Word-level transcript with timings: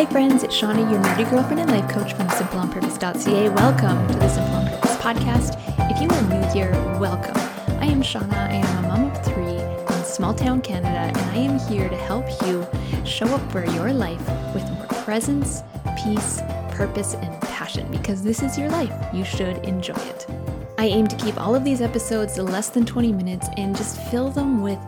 Hi, 0.00 0.06
friends, 0.06 0.42
it's 0.42 0.58
Shauna, 0.58 0.90
your 0.90 0.98
nerdy 0.98 1.28
girlfriend 1.28 1.60
and 1.60 1.70
life 1.70 1.86
coach 1.90 2.14
from 2.14 2.26
simpleonpurpose.ca. 2.28 3.50
Welcome 3.50 4.08
to 4.08 4.14
the 4.14 4.28
Simple 4.30 4.54
on 4.54 4.66
Purpose 4.70 4.96
podcast. 4.96 5.60
If 5.90 6.00
you 6.00 6.08
are 6.08 6.22
new 6.22 6.48
here, 6.54 6.72
welcome. 6.98 7.36
I 7.82 7.84
am 7.84 8.00
Shauna. 8.00 8.32
I 8.32 8.54
am 8.54 8.84
a 8.84 8.88
mom 8.88 9.10
of 9.10 9.22
three 9.22 9.58
in 9.58 10.04
small 10.04 10.32
town 10.32 10.62
Canada, 10.62 10.88
and 10.88 11.18
I 11.18 11.34
am 11.34 11.58
here 11.68 11.90
to 11.90 11.96
help 11.96 12.24
you 12.46 12.66
show 13.04 13.26
up 13.26 13.52
for 13.52 13.66
your 13.66 13.92
life 13.92 14.26
with 14.54 14.64
more 14.70 14.86
presence, 15.04 15.62
peace, 16.02 16.40
purpose, 16.70 17.12
and 17.12 17.38
passion 17.42 17.86
because 17.90 18.22
this 18.22 18.42
is 18.42 18.56
your 18.56 18.70
life. 18.70 18.94
You 19.12 19.26
should 19.26 19.58
enjoy 19.66 19.96
it. 19.96 20.26
I 20.80 20.86
aim 20.86 21.06
to 21.08 21.16
keep 21.16 21.38
all 21.38 21.54
of 21.54 21.62
these 21.62 21.82
episodes 21.82 22.38
less 22.38 22.70
than 22.70 22.86
20 22.86 23.12
minutes 23.12 23.48
and 23.58 23.76
just 23.76 24.00
fill 24.04 24.30
them 24.30 24.62
with 24.62 24.78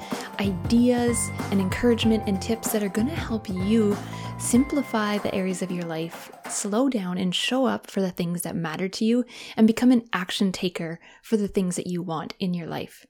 ideas 0.41 1.29
and 1.51 1.61
encouragement 1.61 2.23
and 2.27 2.41
tips 2.41 2.73
that 2.73 2.83
are 2.83 2.89
going 2.89 3.09
to 3.09 3.15
help 3.15 3.47
you 3.47 3.95
simplify 4.39 5.19
the 5.19 5.35
areas 5.35 5.61
of 5.61 5.71
your 5.71 5.85
life, 5.85 6.33
slow 6.49 6.89
down 6.89 7.19
and 7.19 7.35
show 7.35 7.67
up 7.67 7.91
for 7.91 8.01
the 8.01 8.11
things 8.11 8.41
that 8.41 8.57
matter 8.57 8.89
to 8.89 9.05
you, 9.05 9.27
and 9.55 9.67
become 9.67 9.91
an 9.91 10.09
action 10.15 10.51
taker 10.51 10.99
for 11.23 11.37
the 11.37 11.47
things 11.47 11.77
that 11.77 11.87
you 11.87 12.01
want 12.01 12.33
in 12.41 12.55
your 12.55 12.67
life 12.67 13.05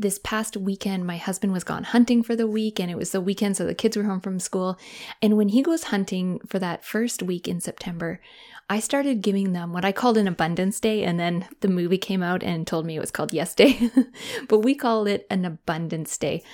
this 0.00 0.18
past 0.22 0.56
weekend, 0.56 1.06
my 1.06 1.18
husband 1.18 1.52
was 1.52 1.62
gone 1.62 1.84
hunting 1.84 2.22
for 2.22 2.34
the 2.34 2.46
week, 2.46 2.80
and 2.80 2.90
it 2.90 2.96
was 2.96 3.10
the 3.10 3.20
weekend, 3.20 3.56
so 3.56 3.66
the 3.66 3.74
kids 3.74 3.96
were 3.96 4.04
home 4.04 4.20
from 4.20 4.40
school. 4.40 4.78
And 5.20 5.36
when 5.36 5.50
he 5.50 5.62
goes 5.62 5.84
hunting 5.84 6.40
for 6.46 6.58
that 6.58 6.84
first 6.84 7.22
week 7.22 7.46
in 7.46 7.60
September, 7.60 8.20
I 8.70 8.78
started 8.78 9.20
giving 9.20 9.52
them 9.52 9.72
what 9.72 9.84
I 9.84 9.90
called 9.90 10.16
an 10.16 10.28
abundance 10.28 10.78
day, 10.78 11.02
and 11.02 11.18
then 11.18 11.44
the 11.58 11.66
movie 11.66 11.98
came 11.98 12.22
out 12.22 12.44
and 12.44 12.64
told 12.64 12.86
me 12.86 12.96
it 12.96 13.00
was 13.00 13.10
called 13.10 13.32
Yes 13.32 13.52
Day, 13.52 13.90
but 14.48 14.60
we 14.60 14.76
call 14.76 15.08
it 15.08 15.26
an 15.28 15.44
abundance 15.44 16.16
day. 16.16 16.44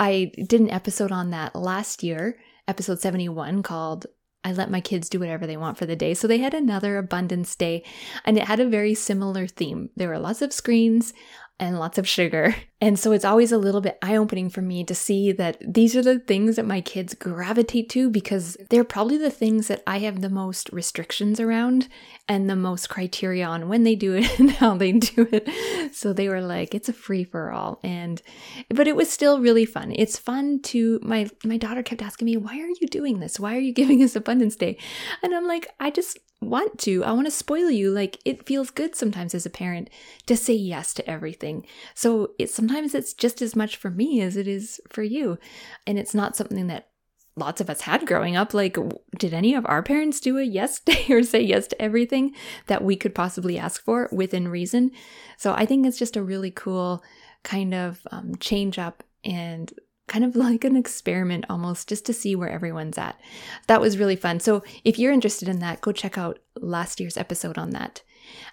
I 0.00 0.32
did 0.34 0.62
an 0.62 0.70
episode 0.70 1.12
on 1.12 1.30
that 1.30 1.54
last 1.54 2.02
year, 2.02 2.38
episode 2.66 3.00
71, 3.00 3.62
called 3.62 4.06
I 4.42 4.52
let 4.52 4.70
my 4.70 4.80
kids 4.80 5.08
do 5.08 5.18
whatever 5.18 5.44
they 5.44 5.56
want 5.56 5.76
for 5.76 5.86
the 5.86 5.96
day. 5.96 6.14
So 6.14 6.28
they 6.28 6.38
had 6.38 6.54
another 6.54 6.98
abundance 6.98 7.56
day 7.56 7.82
and 8.24 8.38
it 8.38 8.44
had 8.44 8.60
a 8.60 8.68
very 8.68 8.94
similar 8.94 9.48
theme. 9.48 9.90
There 9.96 10.08
were 10.08 10.20
lots 10.20 10.40
of 10.40 10.52
screens, 10.52 11.12
and 11.58 11.78
lots 11.78 11.98
of 11.98 12.08
sugar. 12.08 12.54
And 12.78 12.98
so 12.98 13.12
it's 13.12 13.24
always 13.24 13.52
a 13.52 13.58
little 13.58 13.80
bit 13.80 13.96
eye 14.02 14.16
opening 14.16 14.50
for 14.50 14.60
me 14.60 14.84
to 14.84 14.94
see 14.94 15.32
that 15.32 15.56
these 15.66 15.96
are 15.96 16.02
the 16.02 16.18
things 16.18 16.56
that 16.56 16.66
my 16.66 16.82
kids 16.82 17.14
gravitate 17.14 17.88
to 17.88 18.10
because 18.10 18.54
they're 18.68 18.84
probably 18.84 19.16
the 19.16 19.30
things 19.30 19.68
that 19.68 19.82
I 19.86 20.00
have 20.00 20.20
the 20.20 20.28
most 20.28 20.68
restrictions 20.74 21.40
around 21.40 21.88
and 22.28 22.50
the 22.50 22.54
most 22.54 22.90
criteria 22.90 23.46
on 23.46 23.70
when 23.70 23.84
they 23.84 23.94
do 23.94 24.12
it 24.12 24.38
and 24.38 24.50
how 24.50 24.76
they 24.76 24.92
do 24.92 25.26
it. 25.32 25.48
So 25.94 26.12
they 26.12 26.28
were 26.28 26.42
like, 26.42 26.74
it's 26.74 26.90
a 26.90 26.92
free 26.92 27.24
for 27.24 27.50
all. 27.50 27.80
And, 27.82 28.20
but 28.68 28.86
it 28.86 28.94
was 28.94 29.10
still 29.10 29.40
really 29.40 29.64
fun. 29.64 29.90
It's 29.96 30.18
fun 30.18 30.60
to, 30.64 31.00
my, 31.02 31.30
my 31.46 31.56
daughter 31.56 31.82
kept 31.82 32.02
asking 32.02 32.26
me, 32.26 32.36
why 32.36 32.60
are 32.60 32.68
you 32.78 32.88
doing 32.88 33.20
this? 33.20 33.40
Why 33.40 33.56
are 33.56 33.60
you 33.60 33.72
giving 33.72 34.02
us 34.02 34.14
Abundance 34.16 34.54
Day? 34.54 34.76
And 35.22 35.34
I'm 35.34 35.48
like, 35.48 35.68
I 35.80 35.90
just 35.90 36.18
want 36.40 36.78
to. 36.80 37.04
I 37.04 37.12
want 37.12 37.26
to 37.26 37.30
spoil 37.30 37.70
you. 37.70 37.90
Like 37.90 38.18
it 38.24 38.46
feels 38.46 38.70
good 38.70 38.94
sometimes 38.94 39.34
as 39.34 39.46
a 39.46 39.50
parent 39.50 39.90
to 40.26 40.36
say 40.36 40.54
yes 40.54 40.92
to 40.94 41.10
everything. 41.10 41.66
So 41.94 42.32
it 42.38 42.50
sometimes 42.50 42.94
it's 42.94 43.14
just 43.14 43.42
as 43.42 43.56
much 43.56 43.76
for 43.76 43.90
me 43.90 44.20
as 44.20 44.36
it 44.36 44.46
is 44.46 44.80
for 44.88 45.02
you. 45.02 45.38
And 45.86 45.98
it's 45.98 46.14
not 46.14 46.36
something 46.36 46.66
that 46.68 46.88
lots 47.36 47.60
of 47.60 47.68
us 47.68 47.82
had 47.82 48.06
growing 48.06 48.36
up. 48.36 48.54
Like, 48.54 48.76
did 49.18 49.34
any 49.34 49.54
of 49.54 49.66
our 49.66 49.82
parents 49.82 50.20
do 50.20 50.38
a 50.38 50.42
yes 50.42 50.80
day 50.84 51.06
or 51.10 51.22
say 51.22 51.40
yes 51.40 51.66
to 51.68 51.82
everything 51.82 52.34
that 52.66 52.82
we 52.82 52.96
could 52.96 53.14
possibly 53.14 53.58
ask 53.58 53.82
for 53.82 54.08
within 54.12 54.48
reason? 54.48 54.90
So 55.36 55.52
I 55.52 55.66
think 55.66 55.86
it's 55.86 55.98
just 55.98 56.16
a 56.16 56.22
really 56.22 56.50
cool 56.50 57.02
kind 57.44 57.74
of 57.74 58.00
um, 58.10 58.34
change 58.36 58.78
up 58.78 59.04
and 59.24 59.72
kind 60.06 60.24
of 60.24 60.36
like 60.46 60.64
an 60.64 60.76
experiment 60.76 61.44
almost 61.48 61.88
just 61.88 62.06
to 62.06 62.12
see 62.12 62.34
where 62.34 62.48
everyone's 62.48 62.98
at. 62.98 63.20
That 63.66 63.80
was 63.80 63.98
really 63.98 64.16
fun. 64.16 64.40
So 64.40 64.62
if 64.84 64.98
you're 64.98 65.12
interested 65.12 65.48
in 65.48 65.58
that, 65.60 65.80
go 65.80 65.92
check 65.92 66.18
out 66.18 66.38
last 66.56 67.00
year's 67.00 67.16
episode 67.16 67.58
on 67.58 67.70
that. 67.70 68.02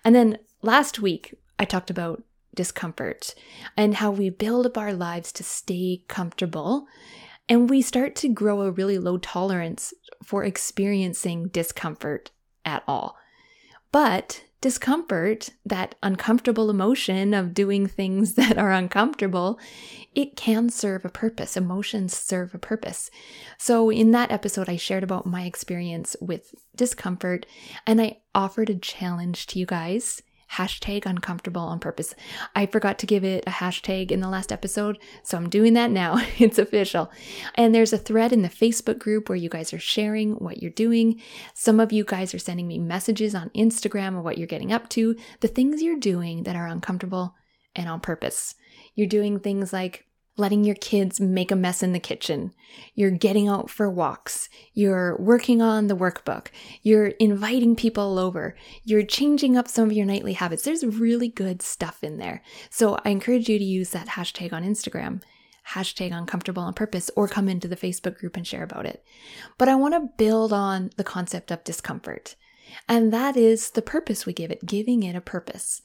And 0.03 0.15
then 0.15 0.37
last 0.61 0.99
week, 0.99 1.35
I 1.59 1.65
talked 1.65 1.89
about 1.89 2.23
discomfort 2.55 3.33
and 3.75 3.95
how 3.95 4.11
we 4.11 4.29
build 4.29 4.65
up 4.65 4.77
our 4.77 4.93
lives 4.93 5.31
to 5.33 5.43
stay 5.43 6.03
comfortable. 6.07 6.85
And 7.49 7.69
we 7.69 7.81
start 7.81 8.15
to 8.17 8.29
grow 8.29 8.61
a 8.61 8.71
really 8.71 8.97
low 8.97 9.17
tolerance 9.17 9.93
for 10.23 10.43
experiencing 10.43 11.47
discomfort 11.47 12.31
at 12.63 12.83
all. 12.87 13.17
But 13.91 14.43
discomfort, 14.63 15.49
that 15.65 15.93
uncomfortable 16.01 16.69
emotion 16.69 17.33
of 17.33 17.53
doing 17.53 17.85
things 17.85 18.33
that 18.35 18.57
are 18.57 18.71
uncomfortable, 18.71 19.59
it 20.15 20.37
can 20.37 20.69
serve 20.69 21.03
a 21.03 21.09
purpose. 21.09 21.57
Emotions 21.57 22.15
serve 22.15 22.55
a 22.55 22.57
purpose. 22.57 23.11
So, 23.57 23.89
in 23.89 24.11
that 24.11 24.31
episode, 24.31 24.69
I 24.69 24.77
shared 24.77 25.03
about 25.03 25.25
my 25.25 25.43
experience 25.43 26.15
with 26.21 26.55
discomfort 26.75 27.45
and 27.85 28.01
I 28.01 28.19
offered 28.33 28.69
a 28.69 28.75
challenge 28.75 29.47
to 29.47 29.59
you 29.59 29.65
guys 29.65 30.21
hashtag 30.53 31.05
uncomfortable 31.05 31.61
on 31.61 31.79
purpose. 31.79 32.13
I 32.55 32.65
forgot 32.65 32.99
to 32.99 33.05
give 33.05 33.23
it 33.23 33.43
a 33.47 33.51
hashtag 33.51 34.11
in 34.11 34.19
the 34.19 34.29
last 34.29 34.51
episode, 34.51 34.99
so 35.23 35.37
I'm 35.37 35.49
doing 35.49 35.73
that 35.73 35.91
now. 35.91 36.23
it's 36.39 36.59
official. 36.59 37.11
And 37.55 37.73
there's 37.73 37.93
a 37.93 37.97
thread 37.97 38.31
in 38.31 38.41
the 38.41 38.49
Facebook 38.49 38.99
group 38.99 39.29
where 39.29 39.35
you 39.35 39.49
guys 39.49 39.73
are 39.73 39.79
sharing 39.79 40.33
what 40.33 40.61
you're 40.61 40.71
doing. 40.71 41.21
Some 41.53 41.79
of 41.79 41.91
you 41.91 42.03
guys 42.03 42.33
are 42.33 42.39
sending 42.39 42.67
me 42.67 42.79
messages 42.79 43.35
on 43.35 43.49
Instagram 43.51 44.17
of 44.17 44.23
what 44.23 44.37
you're 44.37 44.47
getting 44.47 44.71
up 44.71 44.89
to, 44.89 45.15
the 45.39 45.47
things 45.47 45.81
you're 45.81 45.99
doing 45.99 46.43
that 46.43 46.55
are 46.55 46.67
uncomfortable 46.67 47.35
and 47.75 47.89
on 47.89 47.99
purpose. 47.99 48.55
You're 48.95 49.07
doing 49.07 49.39
things 49.39 49.73
like 49.73 50.05
letting 50.35 50.63
your 50.63 50.75
kids 50.75 51.19
make 51.19 51.51
a 51.51 51.55
mess 51.55 51.83
in 51.83 51.93
the 51.93 51.99
kitchen. 51.99 52.53
You're 52.95 53.11
getting 53.11 53.47
out 53.47 53.69
for 53.69 53.89
walks. 53.89 54.49
You're 54.73 55.15
working 55.17 55.61
on 55.61 55.87
the 55.87 55.95
workbook. 55.95 56.47
You're 56.81 57.07
inviting 57.07 57.75
people 57.75 58.17
over. 58.17 58.55
You're 58.83 59.03
changing 59.03 59.55
up 59.57 59.67
some 59.67 59.85
of 59.85 59.93
your 59.93 60.07
nightly 60.07 60.33
habits. 60.33 60.63
There's 60.63 60.83
really 60.83 61.29
good 61.29 61.61
stuff 61.61 62.03
in 62.03 62.17
there. 62.17 62.41
So 62.71 62.97
I 63.05 63.09
encourage 63.09 63.47
you 63.47 63.59
to 63.59 63.63
use 63.63 63.91
that 63.91 64.07
hashtag 64.07 64.53
on 64.53 64.63
Instagram, 64.63 65.21
hashtag 65.69 66.11
uncomfortable 66.11 66.63
on 66.63 66.73
purpose, 66.73 67.11
or 67.15 67.27
come 67.27 67.47
into 67.47 67.67
the 67.67 67.77
Facebook 67.77 68.17
group 68.17 68.35
and 68.35 68.47
share 68.47 68.63
about 68.63 68.87
it. 68.87 69.03
But 69.59 69.69
I 69.69 69.75
want 69.75 69.93
to 69.93 70.09
build 70.17 70.51
on 70.51 70.89
the 70.97 71.03
concept 71.03 71.51
of 71.51 71.63
discomfort. 71.63 72.35
And 72.89 73.13
that 73.13 73.37
is 73.37 73.71
the 73.71 73.83
purpose 73.83 74.25
we 74.25 74.33
give 74.33 74.49
it, 74.49 74.65
giving 74.65 75.03
it 75.03 75.15
a 75.15 75.21
purpose. 75.21 75.81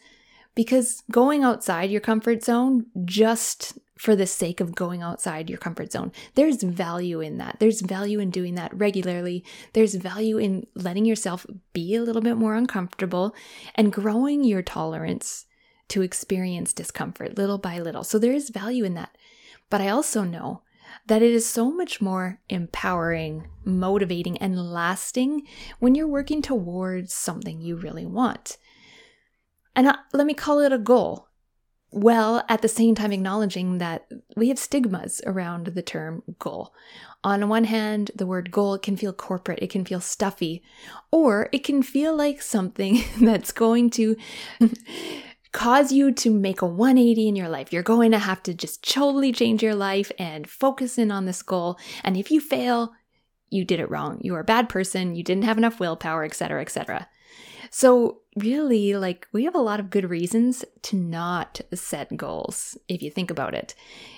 Because 0.55 1.03
going 1.11 1.45
outside 1.45 1.91
your 1.91 2.01
comfort 2.01 2.43
zone 2.43 2.87
just 3.05 3.79
for 3.99 4.15
the 4.15 4.27
sake 4.27 4.61
of 4.61 4.75
going 4.75 5.03
outside 5.03 5.51
your 5.51 5.59
comfort 5.59 5.93
zone. 5.93 6.13
There's 6.35 6.63
value 6.63 7.21
in 7.21 7.39
that. 7.39 7.57
There's 7.59 7.81
value 7.81 8.21
in 8.21 8.31
doing 8.31 8.55
that 8.55 8.73
regularly. 8.75 9.45
There's 9.73 9.97
value 9.97 10.39
in 10.39 10.67
letting 10.75 11.05
yourself 11.05 11.45
be 11.73 11.95
a 11.95 12.03
little 12.03 12.23
bit 12.23 12.37
more 12.37 12.55
uncomfortable 12.55 13.35
and 13.75 13.93
growing 13.93 14.45
your 14.45 14.63
tolerance 14.63 15.47
to 15.89 16.03
experience 16.03 16.73
discomfort 16.73 17.37
little 17.37 17.59
by 17.59 17.81
little. 17.81 18.05
So 18.05 18.19
there 18.19 18.33
is 18.33 18.51
value 18.51 18.85
in 18.85 18.95
that. 18.95 19.17
But 19.69 19.81
I 19.81 19.89
also 19.89 20.23
know 20.23 20.63
that 21.07 21.23
it 21.23 21.33
is 21.33 21.47
so 21.47 21.71
much 21.71 22.01
more 22.01 22.41
empowering, 22.49 23.49
motivating, 23.65 24.39
and 24.39 24.73
lasting 24.73 25.47
when 25.79 25.95
you're 25.95 26.09
working 26.09 26.41
towards 26.41 27.13
something 27.13 27.61
you 27.61 27.77
really 27.77 28.07
want. 28.07 28.59
And 29.75 29.93
let 30.13 30.27
me 30.27 30.35
call 30.35 30.61
it 30.61 30.73
a 30.73 30.79
goal 30.79 31.28
well, 31.91 32.45
at 32.49 32.61
the 32.61 32.69
same 32.69 32.95
time, 32.95 33.13
acknowledging 33.13 33.79
that 33.79 34.07
we 34.37 34.49
have 34.49 34.59
stigmas 34.59 35.23
around 35.27 35.69
the 35.69 35.83
term 35.83 36.23
goal. 36.39 36.75
On 37.25 37.49
one 37.49 37.65
hand, 37.65 38.11
the 38.15 38.27
word 38.27 38.51
goal 38.51 38.79
can 38.79 38.97
feel 38.97 39.13
corporate, 39.13 39.59
it 39.63 39.71
can 39.71 39.85
feel 39.85 40.01
stuffy, 40.01 40.63
or 41.11 41.49
it 41.53 41.65
can 41.65 41.83
feel 41.83 42.15
like 42.15 42.43
something 42.43 43.03
that's 43.21 43.53
going 43.53 43.91
to 43.91 44.17
cause 45.53 45.91
you 45.91 46.13
to 46.13 46.31
make 46.31 46.61
a 46.61 46.67
180 46.67 47.29
in 47.29 47.37
your 47.37 47.49
life. 47.49 47.73
You're 47.73 47.83
going 47.83 48.13
to 48.13 48.19
have 48.19 48.43
to 48.45 48.55
just 48.55 48.89
totally 48.89 49.33
change 49.33 49.63
your 49.63 49.75
life 49.75 50.13
and 50.19 50.49
focus 50.49 50.99
in 50.99 51.11
on 51.11 51.25
this 51.25 51.43
goal. 51.43 51.79
And 52.05 52.17
if 52.17 52.31
you 52.31 52.41
fail, 52.41 52.93
you 53.49 53.65
did 53.65 53.81
it 53.81 53.91
wrong. 53.91 54.21
You 54.23 54.35
are 54.35 54.41
a 54.41 54.45
bad 54.45 54.69
person, 54.69 55.17
you 55.17 55.23
didn't 55.23 55.45
have 55.45 55.59
enough 55.59 55.81
willpower, 55.81 56.23
etc., 56.23 56.61
etc. 56.61 57.09
So, 57.71 58.21
really, 58.37 58.95
like, 58.97 59.27
we 59.33 59.45
have 59.45 59.55
a 59.55 59.61
lot 59.61 59.81
of 59.81 59.91
good 59.91 60.09
reasons 60.09 60.65
to 60.83 60.97
not 60.97 61.61
set 61.75 62.17
goals, 62.17 62.79
if 62.89 63.03
you 63.03 63.11
think 63.11 63.31
about 63.31 63.55
it. 63.55 63.75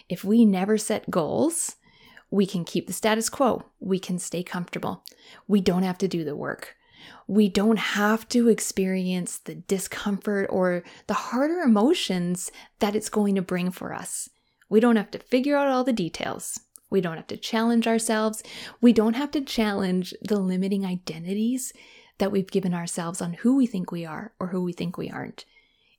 If 0.08 0.24
we 0.24 0.44
never 0.44 0.78
set 0.78 1.10
goals, 1.10 1.76
we 2.30 2.46
can 2.46 2.64
keep 2.64 2.86
the 2.86 2.92
status 2.92 3.28
quo. 3.28 3.64
We 3.80 3.98
can 3.98 4.18
stay 4.18 4.42
comfortable. 4.42 5.04
We 5.48 5.60
don't 5.60 5.82
have 5.82 5.98
to 5.98 6.08
do 6.08 6.24
the 6.24 6.36
work. 6.36 6.76
We 7.26 7.48
don't 7.48 7.78
have 7.78 8.28
to 8.28 8.48
experience 8.48 9.38
the 9.38 9.54
discomfort 9.54 10.48
or 10.50 10.84
the 11.06 11.14
harder 11.14 11.60
emotions 11.60 12.52
that 12.78 12.94
it's 12.94 13.08
going 13.08 13.34
to 13.36 13.42
bring 13.42 13.70
for 13.70 13.94
us. 13.94 14.28
We 14.68 14.80
don't 14.80 14.96
have 14.96 15.10
to 15.12 15.18
figure 15.18 15.56
out 15.56 15.68
all 15.68 15.82
the 15.82 15.92
details. 15.92 16.60
We 16.90 17.00
don't 17.00 17.16
have 17.16 17.28
to 17.28 17.36
challenge 17.36 17.86
ourselves. 17.86 18.42
We 18.80 18.92
don't 18.92 19.14
have 19.14 19.30
to 19.32 19.40
challenge 19.40 20.14
the 20.22 20.38
limiting 20.38 20.84
identities 20.84 21.72
that 22.20 22.32
we've 22.32 22.50
given 22.50 22.72
ourselves 22.72 23.20
on 23.20 23.34
who 23.34 23.56
we 23.56 23.66
think 23.66 23.90
we 23.90 24.06
are 24.06 24.32
or 24.38 24.46
who 24.48 24.62
we 24.62 24.72
think 24.72 24.96
we 24.96 25.10
aren't. 25.10 25.44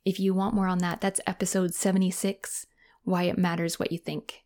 If 0.04 0.18
you 0.18 0.34
want 0.34 0.54
more 0.54 0.66
on 0.66 0.78
that, 0.78 1.00
that's 1.00 1.20
episode 1.26 1.74
76 1.74 2.66
Why 3.04 3.24
It 3.24 3.38
Matters 3.38 3.78
What 3.78 3.92
You 3.92 3.98
Think. 3.98 4.42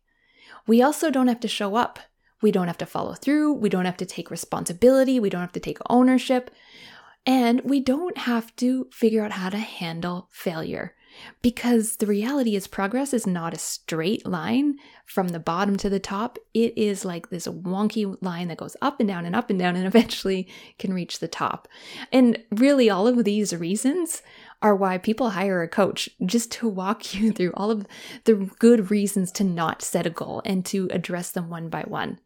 We 0.67 0.81
also 0.81 1.09
don't 1.09 1.29
have 1.29 1.39
to 1.39 1.47
show 1.47 1.75
up 1.75 1.99
We 2.41 2.51
don't 2.51 2.67
have 2.67 2.77
to 2.79 2.85
follow 2.85 3.13
through. 3.13 3.53
We 3.53 3.69
don't 3.69 3.85
have 3.85 3.97
to 3.97 4.05
take 4.05 4.29
responsibility. 4.29 5.19
We 5.19 5.29
don't 5.29 5.41
have 5.41 5.53
to 5.53 5.59
take 5.59 5.79
ownership. 5.89 6.51
And 7.25 7.61
we 7.61 7.79
don't 7.79 8.17
have 8.17 8.55
to 8.57 8.87
figure 8.91 9.23
out 9.23 9.31
how 9.31 9.49
to 9.49 9.57
handle 9.57 10.27
failure. 10.31 10.93
Because 11.41 11.97
the 11.97 12.05
reality 12.05 12.55
is, 12.55 12.67
progress 12.67 13.13
is 13.13 13.27
not 13.27 13.53
a 13.53 13.59
straight 13.59 14.25
line 14.25 14.77
from 15.05 15.29
the 15.29 15.39
bottom 15.39 15.77
to 15.77 15.89
the 15.89 15.99
top. 15.99 16.37
It 16.53 16.77
is 16.77 17.05
like 17.05 17.29
this 17.29 17.47
wonky 17.47 18.17
line 18.21 18.47
that 18.49 18.57
goes 18.57 18.75
up 18.81 18.99
and 18.99 19.07
down 19.07 19.25
and 19.25 19.35
up 19.35 19.49
and 19.49 19.57
down 19.59 19.75
and 19.75 19.85
eventually 19.87 20.47
can 20.79 20.93
reach 20.93 21.19
the 21.19 21.27
top. 21.27 21.67
And 22.11 22.43
really, 22.51 22.89
all 22.89 23.07
of 23.07 23.23
these 23.23 23.55
reasons 23.55 24.21
are 24.61 24.75
why 24.75 24.97
people 24.97 25.31
hire 25.31 25.61
a 25.61 25.67
coach 25.67 26.09
just 26.25 26.51
to 26.53 26.67
walk 26.67 27.13
you 27.19 27.31
through 27.31 27.53
all 27.53 27.71
of 27.71 27.85
the 28.25 28.49
good 28.59 28.91
reasons 28.91 29.31
to 29.33 29.43
not 29.43 29.81
set 29.81 30.05
a 30.05 30.11
goal 30.11 30.41
and 30.45 30.65
to 30.67 30.87
address 30.91 31.31
them 31.31 31.49
one 31.49 31.69
by 31.69 31.83
one. 31.83 32.19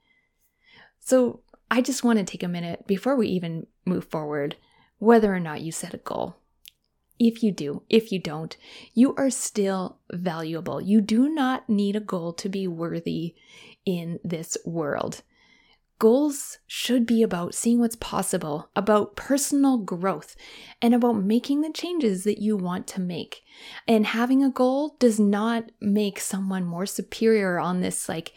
So, 1.00 1.42
I 1.70 1.82
just 1.82 2.04
want 2.04 2.20
to 2.20 2.26
take 2.26 2.44
a 2.44 2.50
minute 2.50 2.86
before 2.86 3.16
we 3.16 3.30
even 3.30 3.66
move 3.86 4.04
forward, 4.04 4.58
whether 4.98 5.34
or 5.34 5.40
not 5.40 5.62
you 5.62 5.72
set 5.72 5.94
a 5.94 5.98
goal. 5.98 6.36
If 7.20 7.44
you 7.44 7.52
do, 7.52 7.84
if 7.90 8.12
you 8.12 8.20
don't, 8.20 8.58
you 8.94 9.14
are 9.16 9.30
still 9.30 10.00
valuable. 10.12 10.82
You 10.82 11.02
do 11.02 11.30
not 11.30 11.70
need 11.70 11.96
a 11.96 12.00
goal 12.00 12.34
to 12.34 12.50
be 12.50 12.68
worthy 12.68 13.36
in 13.86 14.20
this 14.24 14.58
world. 14.66 15.22
Goals 16.00 16.58
should 16.66 17.06
be 17.06 17.22
about 17.22 17.54
seeing 17.54 17.80
what's 17.80 17.96
possible, 17.96 18.72
about 18.76 19.16
personal 19.16 19.78
growth, 19.78 20.36
and 20.82 20.96
about 20.96 21.18
making 21.18 21.62
the 21.62 21.72
changes 21.72 22.24
that 22.24 22.42
you 22.42 22.58
want 22.58 22.88
to 22.88 23.02
make. 23.02 23.44
And 23.88 24.08
having 24.08 24.44
a 24.44 24.50
goal 24.50 24.96
does 24.98 25.20
not 25.20 25.66
make 25.80 26.20
someone 26.20 26.66
more 26.66 26.88
superior 26.88 27.60
on 27.60 27.82
this, 27.82 28.10
like, 28.10 28.34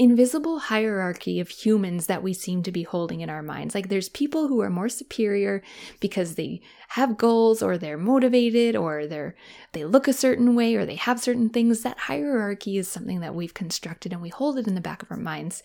invisible 0.00 0.58
hierarchy 0.58 1.40
of 1.40 1.50
humans 1.50 2.06
that 2.06 2.22
we 2.22 2.32
seem 2.32 2.62
to 2.62 2.72
be 2.72 2.84
holding 2.84 3.20
in 3.20 3.28
our 3.28 3.42
minds. 3.42 3.74
Like 3.74 3.90
there's 3.90 4.08
people 4.08 4.48
who 4.48 4.62
are 4.62 4.70
more 4.70 4.88
superior 4.88 5.62
because 6.00 6.36
they 6.36 6.62
have 6.88 7.18
goals 7.18 7.62
or 7.62 7.76
they're 7.76 7.98
motivated 7.98 8.74
or 8.74 9.06
they're 9.06 9.36
they 9.72 9.84
look 9.84 10.08
a 10.08 10.14
certain 10.14 10.54
way 10.54 10.74
or 10.74 10.86
they 10.86 10.94
have 10.94 11.20
certain 11.20 11.50
things. 11.50 11.82
That 11.82 11.98
hierarchy 11.98 12.78
is 12.78 12.88
something 12.88 13.20
that 13.20 13.34
we've 13.34 13.52
constructed 13.52 14.14
and 14.14 14.22
we 14.22 14.30
hold 14.30 14.56
it 14.56 14.66
in 14.66 14.74
the 14.74 14.80
back 14.80 15.02
of 15.02 15.10
our 15.10 15.18
minds. 15.18 15.62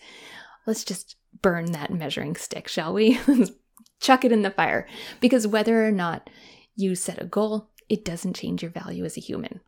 Let's 0.66 0.84
just 0.84 1.16
burn 1.40 1.72
that 1.72 1.90
measuring 1.90 2.36
stick, 2.36 2.68
shall 2.68 2.92
we? 2.92 3.18
Chuck 4.00 4.22
it 4.22 4.32
in 4.32 4.42
the 4.42 4.50
fire. 4.50 4.86
Because 5.18 5.46
whether 5.46 5.82
or 5.86 5.92
not 5.92 6.28
you 6.74 6.94
set 6.94 7.22
a 7.22 7.24
goal, 7.24 7.70
it 7.88 8.04
doesn't 8.04 8.36
change 8.36 8.60
your 8.60 8.70
value 8.70 9.06
as 9.06 9.16
a 9.16 9.20
human. 9.22 9.60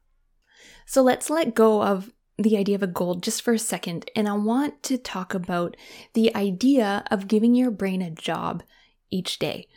So 0.84 1.00
let's 1.00 1.30
let 1.30 1.54
go 1.54 1.82
of 1.82 2.12
the 2.38 2.56
idea 2.56 2.76
of 2.76 2.82
a 2.82 2.88
goal 2.88 3.16
just 3.16 3.42
for 3.42 3.52
a 3.52 3.58
second. 3.58 4.10
And 4.14 4.28
I 4.28 4.32
want 4.32 4.82
to 4.84 4.96
talk 4.96 5.34
about 5.34 5.76
the 6.14 6.34
idea 6.36 7.04
of 7.10 7.28
giving 7.28 7.54
your 7.54 7.70
brain 7.70 8.00
a 8.00 8.10
job 8.10 8.62
each 9.10 9.38
day. 9.38 9.68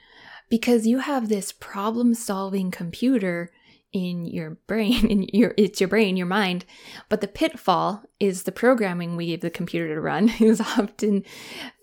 Because 0.50 0.86
you 0.86 1.00
have 1.00 1.28
this 1.28 1.52
problem 1.52 2.14
solving 2.14 2.72
computer 2.72 3.52
in 3.94 4.26
your 4.26 4.52
brain 4.68 5.06
in 5.10 5.24
your 5.34 5.54
it's 5.58 5.82
your 5.82 5.90
brain 5.90 6.16
your 6.16 6.26
mind 6.26 6.64
but 7.10 7.20
the 7.20 7.28
pitfall 7.28 8.02
is 8.22 8.44
the 8.44 8.52
programming 8.52 9.18
we 9.18 9.28
give 9.28 9.42
the 9.42 9.50
computer 9.50 9.94
to 9.94 10.00
run 10.00 10.30
is 10.40 10.62
often 10.62 11.26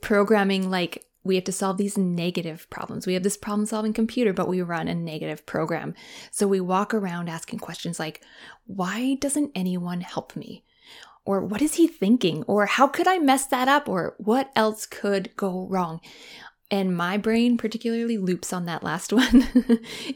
programming 0.01 0.71
like 0.71 1.05
we 1.29 1.35
have 1.35 1.45
to 1.45 1.53
solve 1.53 1.77
these 1.77 1.99
negative 1.99 2.69
problems. 2.71 3.07
We 3.07 3.13
have 3.13 3.23
this 3.23 3.37
problem 3.37 3.67
solving 3.67 3.93
computer, 3.93 4.33
but 4.33 4.49
we 4.49 4.63
run 4.63 4.89
a 4.89 4.95
negative 4.95 5.45
program. 5.45 5.95
So 6.31 6.49
we 6.49 6.61
walk 6.61 6.95
around 6.95 7.29
asking 7.29 7.59
questions 7.59 7.99
like, 7.99 8.23
why 8.65 9.17
doesn't 9.21 9.53
anyone 9.55 10.01
help 10.01 10.35
me? 10.37 10.65
Or 11.29 11.43
what 11.43 11.61
is 11.61 11.75
he 11.75 11.87
thinking? 11.87 12.43
Or 12.45 12.65
how 12.65 12.87
could 12.87 13.07
I 13.07 13.19
mess 13.19 13.45
that 13.49 13.69
up? 13.69 13.87
Or 13.87 14.15
what 14.17 14.51
else 14.57 14.87
could 14.87 15.37
go 15.37 15.67
wrong? 15.69 16.01
And 16.71 16.97
my 16.97 17.19
brain 17.19 17.59
particularly 17.59 18.17
loops 18.17 18.51
on 18.51 18.65
that 18.65 18.83
last 18.83 19.13
one. 19.13 19.47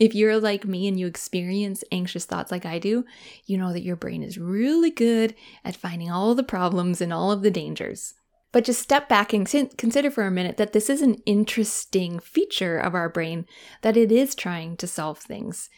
if 0.00 0.14
you're 0.14 0.40
like 0.40 0.64
me 0.64 0.88
and 0.88 0.98
you 0.98 1.06
experience 1.06 1.84
anxious 1.92 2.24
thoughts 2.24 2.50
like 2.50 2.64
I 2.64 2.78
do, 2.78 3.04
you 3.44 3.58
know 3.58 3.74
that 3.74 3.82
your 3.82 3.94
brain 3.94 4.22
is 4.22 4.38
really 4.38 4.88
good 4.88 5.34
at 5.66 5.76
finding 5.76 6.10
all 6.10 6.34
the 6.34 6.42
problems 6.42 7.02
and 7.02 7.12
all 7.12 7.30
of 7.30 7.42
the 7.42 7.50
dangers. 7.50 8.14
But 8.52 8.64
just 8.64 8.82
step 8.82 9.08
back 9.08 9.32
and 9.32 9.48
consider 9.78 10.10
for 10.10 10.24
a 10.24 10.30
minute 10.30 10.58
that 10.58 10.74
this 10.74 10.90
is 10.90 11.00
an 11.00 11.22
interesting 11.24 12.20
feature 12.20 12.78
of 12.78 12.94
our 12.94 13.08
brain, 13.08 13.46
that 13.80 13.96
it 13.96 14.12
is 14.12 14.34
trying 14.34 14.76
to 14.76 14.86
solve 14.86 15.18
things. 15.18 15.70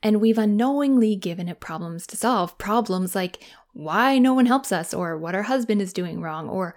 And 0.00 0.20
we've 0.20 0.38
unknowingly 0.38 1.16
given 1.16 1.48
it 1.48 1.58
problems 1.58 2.06
to 2.06 2.16
solve. 2.16 2.56
Problems 2.56 3.16
like 3.16 3.42
why 3.72 4.18
no 4.18 4.32
one 4.32 4.46
helps 4.46 4.70
us, 4.70 4.94
or 4.94 5.18
what 5.18 5.34
our 5.34 5.42
husband 5.42 5.82
is 5.82 5.92
doing 5.92 6.20
wrong, 6.20 6.48
or 6.48 6.76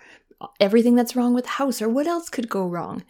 everything 0.60 0.96
that's 0.96 1.16
wrong 1.16 1.34
with 1.34 1.46
the 1.46 1.52
house, 1.52 1.82
or 1.82 1.90
what 1.90 2.08
else 2.08 2.30
could 2.30 2.50
go 2.50 2.68
wrong. 2.68 3.04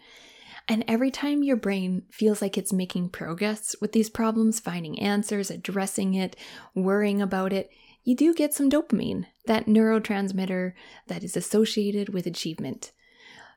And 0.66 0.84
every 0.88 1.10
time 1.10 1.42
your 1.42 1.56
brain 1.56 2.04
feels 2.10 2.40
like 2.40 2.56
it's 2.56 2.72
making 2.72 3.10
progress 3.10 3.74
with 3.80 3.92
these 3.92 4.08
problems, 4.08 4.60
finding 4.60 4.98
answers, 4.98 5.50
addressing 5.50 6.14
it, 6.14 6.36
worrying 6.74 7.20
about 7.20 7.52
it, 7.52 7.70
you 8.04 8.14
do 8.14 8.34
get 8.34 8.54
some 8.54 8.70
dopamine, 8.70 9.26
that 9.46 9.66
neurotransmitter 9.66 10.72
that 11.08 11.24
is 11.24 11.36
associated 11.36 12.10
with 12.10 12.26
achievement. 12.26 12.92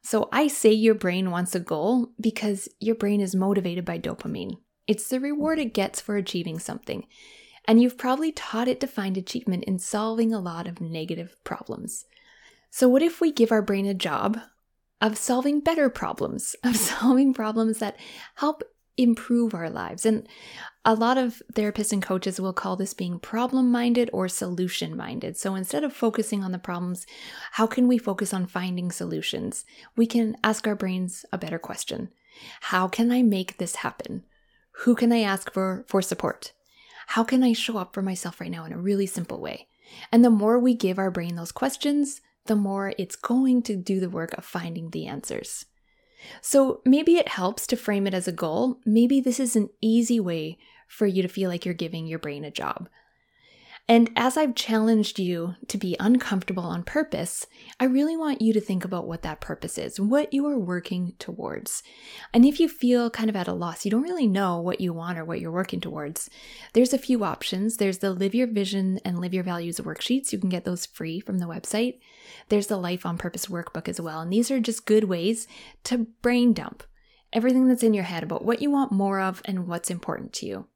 So 0.01 0.29
I 0.31 0.47
say 0.47 0.71
your 0.71 0.95
brain 0.95 1.31
wants 1.31 1.53
a 1.53 1.59
goal 1.59 2.11
because 2.19 2.69
your 2.79 2.95
brain 2.95 3.19
is 3.19 3.35
motivated 3.35 3.83
by 3.83 3.99
dopamine. 3.99 4.57
It's 4.87 5.09
the 5.09 5.19
reward 5.19 5.59
it 5.59 5.73
gets 5.73 5.99
for 5.99 6.15
achieving 6.15 6.59
something. 6.59 7.05
And 7.65 7.81
you've 7.81 7.97
probably 7.97 8.31
taught 8.31 8.69
it 8.69 8.79
to 8.79 8.87
find 8.87 9.17
achievement 9.17 9.65
in 9.65 9.79
solving 9.79 10.33
a 10.33 10.39
lot 10.39 10.65
of 10.65 10.79
negative 10.79 11.35
problems. 11.43 12.05
So, 12.69 12.87
what 12.87 13.01
if 13.01 13.19
we 13.19 13.31
give 13.33 13.51
our 13.51 13.61
brain 13.61 13.85
a 13.85 13.93
job 13.93 14.39
of 15.01 15.17
solving 15.17 15.59
better 15.59 15.89
problems, 15.89 16.55
of 16.63 16.77
solving 16.77 17.33
problems 17.33 17.79
that 17.79 17.97
help 18.35 18.63
improve 18.97 19.53
our 19.53 19.69
lives. 19.69 20.05
And 20.05 20.27
a 20.83 20.95
lot 20.95 21.17
of 21.17 21.41
therapists 21.53 21.91
and 21.91 22.01
coaches 22.01 22.39
will 22.39 22.53
call 22.53 22.75
this 22.75 22.93
being 22.93 23.19
problem 23.19 23.71
minded 23.71 24.09
or 24.13 24.27
solution 24.27 24.95
minded. 24.95 25.37
So 25.37 25.55
instead 25.55 25.83
of 25.83 25.93
focusing 25.93 26.43
on 26.43 26.51
the 26.51 26.59
problems, 26.59 27.05
how 27.51 27.67
can 27.67 27.87
we 27.87 27.97
focus 27.97 28.33
on 28.33 28.45
finding 28.45 28.91
solutions? 28.91 29.65
We 29.95 30.05
can 30.05 30.37
ask 30.43 30.65
our 30.67 30.75
brains 30.75 31.25
a 31.31 31.37
better 31.37 31.59
question 31.59 32.09
How 32.61 32.87
can 32.87 33.11
I 33.11 33.21
make 33.21 33.57
this 33.57 33.77
happen? 33.77 34.23
Who 34.83 34.95
can 34.95 35.11
I 35.11 35.21
ask 35.21 35.51
for, 35.51 35.85
for 35.87 36.01
support? 36.01 36.53
How 37.07 37.23
can 37.23 37.43
I 37.43 37.53
show 37.53 37.77
up 37.77 37.93
for 37.93 38.01
myself 38.01 38.39
right 38.39 38.51
now 38.51 38.65
in 38.65 38.73
a 38.73 38.77
really 38.77 39.07
simple 39.07 39.39
way? 39.39 39.67
And 40.11 40.23
the 40.23 40.29
more 40.29 40.59
we 40.59 40.73
give 40.73 40.99
our 40.99 41.11
brain 41.11 41.35
those 41.35 41.51
questions, 41.51 42.21
the 42.45 42.55
more 42.55 42.93
it's 42.97 43.15
going 43.15 43.61
to 43.63 43.75
do 43.75 43.99
the 43.99 44.09
work 44.09 44.37
of 44.37 44.45
finding 44.45 44.89
the 44.89 45.07
answers. 45.07 45.65
So 46.41 46.81
maybe 46.85 47.15
it 47.17 47.27
helps 47.27 47.67
to 47.67 47.75
frame 47.75 48.07
it 48.07 48.13
as 48.13 48.27
a 48.27 48.31
goal. 48.31 48.79
Maybe 48.85 49.21
this 49.21 49.39
is 49.39 49.55
an 49.55 49.69
easy 49.81 50.19
way 50.19 50.57
for 50.87 51.05
you 51.05 51.21
to 51.21 51.27
feel 51.27 51.49
like 51.49 51.65
you're 51.65 51.73
giving 51.73 52.07
your 52.07 52.19
brain 52.19 52.43
a 52.43 52.51
job. 52.51 52.89
And 53.89 54.09
as 54.17 54.35
I've 54.35 54.53
challenged 54.53 55.17
you 55.17 55.55
to 55.69 55.77
be 55.77 55.95
uncomfortable 55.97 56.65
on 56.65 56.83
purpose, 56.83 57.45
I 57.79 57.85
really 57.85 58.17
want 58.17 58.41
you 58.41 58.51
to 58.51 58.59
think 58.59 58.83
about 58.83 59.07
what 59.07 59.21
that 59.21 59.39
purpose 59.39 59.77
is, 59.77 59.97
what 59.97 60.33
you 60.33 60.45
are 60.45 60.59
working 60.59 61.13
towards. 61.19 61.83
And 62.33 62.43
if 62.43 62.59
you 62.59 62.67
feel 62.67 63.09
kind 63.09 63.29
of 63.29 63.37
at 63.37 63.47
a 63.47 63.53
loss, 63.53 63.85
you 63.85 63.91
don't 63.91 64.01
really 64.01 64.27
know 64.27 64.59
what 64.59 64.81
you 64.81 64.91
want 64.91 65.17
or 65.17 65.23
what 65.23 65.39
you're 65.39 65.53
working 65.53 65.79
towards, 65.79 66.29
there's 66.73 66.91
a 66.91 66.97
few 66.97 67.23
options. 67.23 67.77
There's 67.77 67.99
the 67.99 68.11
Live 68.11 68.35
Your 68.35 68.47
Vision 68.47 68.99
and 69.05 69.19
Live 69.19 69.33
Your 69.33 69.45
Values 69.45 69.79
worksheets. 69.79 70.33
You 70.33 70.39
can 70.39 70.49
get 70.49 70.65
those 70.65 70.85
free 70.85 71.21
from 71.21 71.37
the 71.37 71.45
website. 71.45 71.99
There's 72.49 72.67
the 72.67 72.77
Life 72.77 73.05
on 73.05 73.17
Purpose 73.17 73.45
workbook 73.45 73.87
as 73.87 74.01
well. 74.01 74.19
And 74.19 74.33
these 74.33 74.51
are 74.51 74.59
just 74.59 74.85
good 74.85 75.05
ways 75.05 75.47
to 75.85 76.07
brain 76.21 76.51
dump 76.51 76.83
everything 77.33 77.67
that's 77.67 77.83
in 77.83 77.93
your 77.93 78.05
head 78.05 78.23
about 78.23 78.43
what 78.43 78.61
you 78.61 78.71
want 78.71 78.91
more 78.91 79.19
of 79.19 79.41
and 79.45 79.67
what's 79.67 79.89
important 79.89 80.33
to 80.33 80.45
you. 80.45 80.67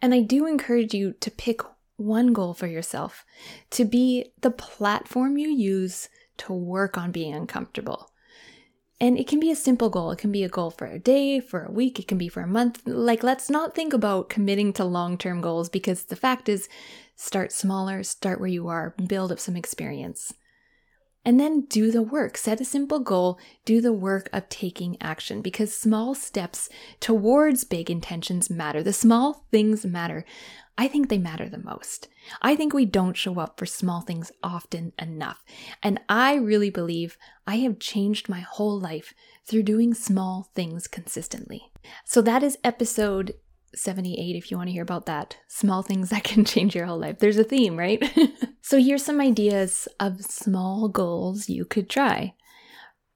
And 0.00 0.14
I 0.14 0.20
do 0.20 0.46
encourage 0.46 0.94
you 0.94 1.14
to 1.20 1.30
pick 1.30 1.60
one 1.96 2.32
goal 2.32 2.54
for 2.54 2.66
yourself 2.66 3.24
to 3.70 3.84
be 3.84 4.32
the 4.40 4.50
platform 4.50 5.38
you 5.38 5.48
use 5.48 6.08
to 6.36 6.52
work 6.52 6.98
on 6.98 7.12
being 7.12 7.34
uncomfortable. 7.34 8.10
And 9.00 9.18
it 9.18 9.26
can 9.26 9.40
be 9.40 9.50
a 9.50 9.56
simple 9.56 9.90
goal. 9.90 10.12
It 10.12 10.18
can 10.18 10.32
be 10.32 10.44
a 10.44 10.48
goal 10.48 10.70
for 10.70 10.86
a 10.86 10.98
day, 10.98 11.40
for 11.40 11.64
a 11.64 11.72
week, 11.72 11.98
it 11.98 12.08
can 12.08 12.16
be 12.16 12.28
for 12.28 12.42
a 12.42 12.46
month. 12.46 12.82
Like, 12.86 13.22
let's 13.22 13.50
not 13.50 13.74
think 13.74 13.92
about 13.92 14.28
committing 14.28 14.72
to 14.74 14.84
long 14.84 15.18
term 15.18 15.40
goals 15.40 15.68
because 15.68 16.04
the 16.04 16.16
fact 16.16 16.48
is, 16.48 16.68
start 17.16 17.52
smaller, 17.52 18.02
start 18.02 18.40
where 18.40 18.48
you 18.48 18.68
are, 18.68 18.94
build 19.06 19.32
up 19.32 19.40
some 19.40 19.56
experience. 19.56 20.32
And 21.24 21.40
then 21.40 21.62
do 21.62 21.90
the 21.90 22.02
work. 22.02 22.36
Set 22.36 22.60
a 22.60 22.66
simple 22.66 23.00
goal, 23.00 23.38
do 23.64 23.80
the 23.80 23.94
work 23.94 24.28
of 24.32 24.48
taking 24.50 25.00
action 25.00 25.40
because 25.40 25.74
small 25.74 26.14
steps 26.14 26.68
towards 27.00 27.64
big 27.64 27.90
intentions 27.90 28.50
matter. 28.50 28.82
The 28.82 28.92
small 28.92 29.46
things 29.50 29.86
matter. 29.86 30.26
I 30.76 30.88
think 30.88 31.08
they 31.08 31.18
matter 31.18 31.48
the 31.48 31.58
most. 31.58 32.08
I 32.42 32.56
think 32.56 32.72
we 32.72 32.84
don't 32.84 33.16
show 33.16 33.38
up 33.38 33.58
for 33.58 33.66
small 33.66 34.00
things 34.00 34.32
often 34.42 34.92
enough. 34.98 35.44
And 35.82 36.00
I 36.08 36.34
really 36.34 36.70
believe 36.70 37.16
I 37.46 37.56
have 37.58 37.78
changed 37.78 38.28
my 38.28 38.40
whole 38.40 38.80
life 38.80 39.14
through 39.46 39.62
doing 39.62 39.94
small 39.94 40.50
things 40.54 40.88
consistently. 40.88 41.70
So 42.04 42.20
that 42.22 42.42
is 42.42 42.58
episode 42.64 43.34
78 43.74 44.36
if 44.36 44.50
you 44.50 44.56
want 44.56 44.68
to 44.68 44.72
hear 44.72 44.82
about 44.82 45.06
that. 45.06 45.36
Small 45.46 45.82
things 45.82 46.10
that 46.10 46.24
can 46.24 46.44
change 46.44 46.74
your 46.74 46.86
whole 46.86 46.98
life. 46.98 47.18
There's 47.18 47.38
a 47.38 47.44
theme, 47.44 47.76
right? 47.76 48.02
so 48.62 48.80
here's 48.80 49.04
some 49.04 49.20
ideas 49.20 49.86
of 50.00 50.22
small 50.22 50.88
goals 50.88 51.48
you 51.48 51.64
could 51.64 51.88
try. 51.88 52.34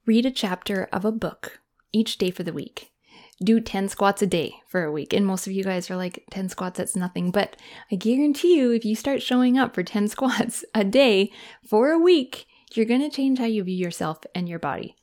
Read 0.06 0.26
a 0.26 0.30
chapter 0.30 0.88
of 0.92 1.04
a 1.04 1.12
book 1.12 1.60
each 1.92 2.18
day 2.18 2.30
for 2.30 2.42
the 2.42 2.52
week. 2.52 2.92
Do 3.42 3.60
10 3.60 3.88
squats 3.88 4.20
a 4.22 4.26
day 4.26 4.54
for 4.66 4.84
a 4.84 4.92
week. 4.92 5.12
And 5.12 5.24
most 5.24 5.46
of 5.46 5.52
you 5.52 5.62
guys 5.62 5.90
are 5.90 5.96
like, 5.96 6.24
10 6.30 6.48
squats, 6.48 6.78
that's 6.78 6.96
nothing. 6.96 7.30
But 7.30 7.56
I 7.90 7.96
guarantee 7.96 8.56
you, 8.56 8.72
if 8.72 8.84
you 8.84 8.96
start 8.96 9.22
showing 9.22 9.56
up 9.56 9.74
for 9.74 9.82
10 9.82 10.08
squats 10.08 10.64
a 10.74 10.84
day 10.84 11.30
for 11.64 11.90
a 11.90 11.98
week, 11.98 12.46
you're 12.74 12.86
going 12.86 13.00
to 13.00 13.14
change 13.14 13.38
how 13.38 13.44
you 13.44 13.62
view 13.62 13.76
yourself 13.76 14.18
and 14.34 14.48
your 14.48 14.58
body. 14.58 14.96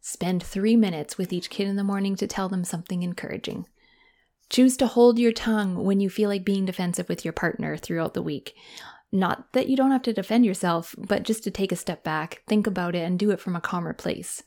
Spend 0.00 0.42
three 0.42 0.76
minutes 0.76 1.18
with 1.18 1.32
each 1.32 1.50
kid 1.50 1.68
in 1.68 1.76
the 1.76 1.84
morning 1.84 2.16
to 2.16 2.26
tell 2.26 2.48
them 2.48 2.64
something 2.64 3.02
encouraging. 3.02 3.66
Choose 4.48 4.76
to 4.78 4.86
hold 4.86 5.18
your 5.18 5.32
tongue 5.32 5.84
when 5.84 6.00
you 6.00 6.08
feel 6.08 6.30
like 6.30 6.44
being 6.44 6.64
defensive 6.64 7.08
with 7.08 7.24
your 7.24 7.32
partner 7.32 7.76
throughout 7.76 8.14
the 8.14 8.22
week. 8.22 8.54
Not 9.12 9.52
that 9.52 9.68
you 9.68 9.76
don't 9.76 9.90
have 9.90 10.02
to 10.02 10.12
defend 10.12 10.46
yourself, 10.46 10.94
but 10.96 11.22
just 11.22 11.44
to 11.44 11.50
take 11.50 11.72
a 11.72 11.76
step 11.76 12.02
back, 12.04 12.42
think 12.46 12.66
about 12.66 12.94
it, 12.94 13.00
and 13.00 13.18
do 13.18 13.30
it 13.30 13.40
from 13.40 13.56
a 13.56 13.60
calmer 13.60 13.92
place. 13.92 14.42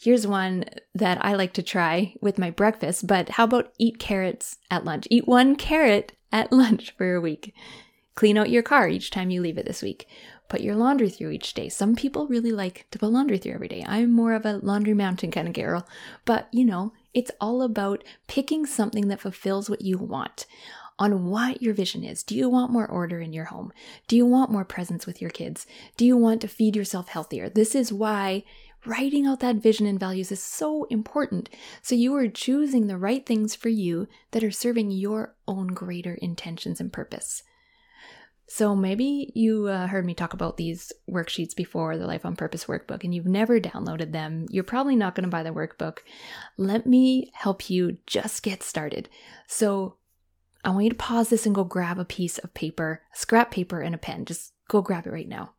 Here's 0.00 0.26
one 0.26 0.64
that 0.94 1.22
I 1.22 1.34
like 1.34 1.52
to 1.52 1.62
try 1.62 2.14
with 2.22 2.38
my 2.38 2.50
breakfast, 2.50 3.06
but 3.06 3.28
how 3.28 3.44
about 3.44 3.74
eat 3.78 3.98
carrots 3.98 4.56
at 4.70 4.82
lunch? 4.82 5.06
Eat 5.10 5.28
one 5.28 5.56
carrot 5.56 6.12
at 6.32 6.50
lunch 6.62 6.94
for 6.96 7.14
a 7.14 7.20
week. 7.20 7.54
Clean 8.14 8.38
out 8.38 8.48
your 8.48 8.62
car 8.62 8.88
each 8.88 9.10
time 9.10 9.28
you 9.28 9.42
leave 9.42 9.58
it 9.58 9.66
this 9.66 9.82
week. 9.82 10.08
Put 10.48 10.62
your 10.62 10.74
laundry 10.74 11.10
through 11.10 11.32
each 11.32 11.52
day. 11.52 11.68
Some 11.68 11.94
people 11.94 12.26
really 12.28 12.50
like 12.50 12.86
to 12.92 12.98
put 12.98 13.10
laundry 13.10 13.36
through 13.36 13.52
every 13.52 13.68
day. 13.68 13.84
I'm 13.86 14.10
more 14.10 14.32
of 14.32 14.46
a 14.46 14.56
laundry 14.62 14.94
mountain 14.94 15.30
kind 15.30 15.46
of 15.46 15.52
girl, 15.52 15.86
but 16.24 16.48
you 16.50 16.64
know, 16.64 16.94
it's 17.12 17.30
all 17.38 17.60
about 17.60 18.02
picking 18.26 18.64
something 18.64 19.08
that 19.08 19.20
fulfills 19.20 19.68
what 19.68 19.82
you 19.82 19.98
want 19.98 20.46
on 20.98 21.26
what 21.26 21.60
your 21.60 21.74
vision 21.74 22.04
is. 22.04 22.22
Do 22.22 22.34
you 22.34 22.48
want 22.48 22.72
more 22.72 22.86
order 22.86 23.20
in 23.20 23.34
your 23.34 23.46
home? 23.46 23.70
Do 24.08 24.16
you 24.16 24.24
want 24.24 24.50
more 24.50 24.64
presence 24.64 25.06
with 25.06 25.20
your 25.20 25.30
kids? 25.30 25.66
Do 25.98 26.06
you 26.06 26.16
want 26.16 26.40
to 26.40 26.48
feed 26.48 26.74
yourself 26.74 27.08
healthier? 27.08 27.50
This 27.50 27.74
is 27.74 27.92
why 27.92 28.44
writing 28.86 29.26
out 29.26 29.40
that 29.40 29.56
vision 29.56 29.86
and 29.86 30.00
values 30.00 30.32
is 30.32 30.42
so 30.42 30.84
important. 30.84 31.48
So 31.82 31.94
you 31.94 32.14
are 32.16 32.28
choosing 32.28 32.86
the 32.86 32.98
right 32.98 33.24
things 33.24 33.54
for 33.54 33.68
you 33.68 34.08
that 34.30 34.44
are 34.44 34.50
serving 34.50 34.90
your 34.90 35.34
own 35.46 35.68
greater 35.68 36.14
intentions 36.14 36.80
and 36.80 36.92
purpose. 36.92 37.42
So 38.52 38.74
maybe 38.74 39.30
you 39.36 39.68
uh, 39.68 39.86
heard 39.86 40.04
me 40.04 40.12
talk 40.12 40.32
about 40.32 40.56
these 40.56 40.92
worksheets 41.08 41.54
before, 41.54 41.96
the 41.96 42.06
Life 42.06 42.26
on 42.26 42.34
Purpose 42.34 42.64
workbook, 42.64 43.04
and 43.04 43.14
you've 43.14 43.26
never 43.26 43.60
downloaded 43.60 44.10
them. 44.10 44.46
You're 44.50 44.64
probably 44.64 44.96
not 44.96 45.14
going 45.14 45.22
to 45.22 45.30
buy 45.30 45.44
the 45.44 45.50
workbook. 45.50 45.98
Let 46.56 46.84
me 46.84 47.30
help 47.32 47.70
you 47.70 47.98
just 48.08 48.42
get 48.42 48.64
started. 48.64 49.08
So 49.46 49.98
I 50.64 50.70
want 50.70 50.82
you 50.82 50.90
to 50.90 50.96
pause 50.96 51.28
this 51.28 51.46
and 51.46 51.54
go 51.54 51.62
grab 51.62 52.00
a 52.00 52.04
piece 52.04 52.38
of 52.38 52.52
paper, 52.52 53.02
scrap 53.12 53.52
paper, 53.52 53.80
and 53.80 53.94
a 53.94 53.98
pen. 53.98 54.24
Just 54.24 54.52
go 54.68 54.82
grab 54.82 55.06
it 55.06 55.12
right 55.12 55.28
now. 55.28 55.52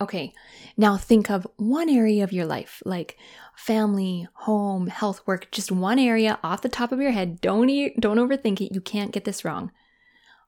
Okay, 0.00 0.32
now 0.76 0.96
think 0.96 1.28
of 1.28 1.46
one 1.56 1.88
area 1.88 2.22
of 2.22 2.32
your 2.32 2.46
life, 2.46 2.82
like 2.84 3.18
family, 3.56 4.28
home, 4.34 4.86
health, 4.86 5.26
work, 5.26 5.50
just 5.50 5.72
one 5.72 5.98
area 5.98 6.38
off 6.44 6.62
the 6.62 6.68
top 6.68 6.92
of 6.92 7.00
your 7.00 7.10
head. 7.10 7.40
Don't, 7.40 7.68
e- 7.68 7.94
don't 7.98 8.18
overthink 8.18 8.60
it. 8.60 8.72
You 8.72 8.80
can't 8.80 9.10
get 9.10 9.24
this 9.24 9.44
wrong. 9.44 9.72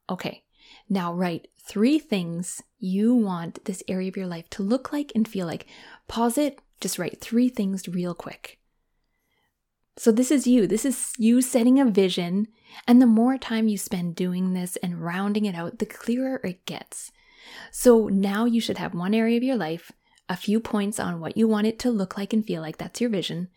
Okay, 0.09 0.43
now, 0.91 1.13
write 1.13 1.47
three 1.57 1.99
things 1.99 2.61
you 2.77 3.13
want 3.13 3.63
this 3.63 3.81
area 3.87 4.09
of 4.09 4.17
your 4.17 4.27
life 4.27 4.49
to 4.51 4.61
look 4.61 4.91
like 4.91 5.13
and 5.15 5.25
feel 5.25 5.47
like. 5.47 5.65
Pause 6.09 6.37
it, 6.37 6.59
just 6.81 6.99
write 6.99 7.21
three 7.21 7.47
things 7.47 7.87
real 7.87 8.13
quick. 8.13 8.59
So, 9.95 10.11
this 10.11 10.31
is 10.31 10.45
you. 10.45 10.67
This 10.67 10.83
is 10.83 11.13
you 11.17 11.41
setting 11.41 11.79
a 11.79 11.85
vision. 11.85 12.47
And 12.87 13.01
the 13.01 13.05
more 13.05 13.37
time 13.37 13.69
you 13.69 13.77
spend 13.77 14.15
doing 14.15 14.53
this 14.53 14.75
and 14.83 15.01
rounding 15.01 15.45
it 15.45 15.55
out, 15.55 15.79
the 15.79 15.85
clearer 15.85 16.41
it 16.43 16.65
gets. 16.65 17.13
So, 17.71 18.07
now 18.07 18.45
you 18.45 18.61
should 18.61 18.77
have 18.77 18.93
one 18.93 19.13
area 19.13 19.37
of 19.37 19.43
your 19.43 19.55
life, 19.55 19.91
a 20.27 20.35
few 20.35 20.59
points 20.59 20.99
on 20.99 21.19
what 21.19 21.37
you 21.37 21.47
want 21.47 21.67
it 21.67 21.79
to 21.79 21.89
look 21.89 22.17
like 22.17 22.33
and 22.33 22.45
feel 22.45 22.61
like. 22.61 22.77
That's 22.77 23.01
your 23.01 23.09
vision. 23.09 23.49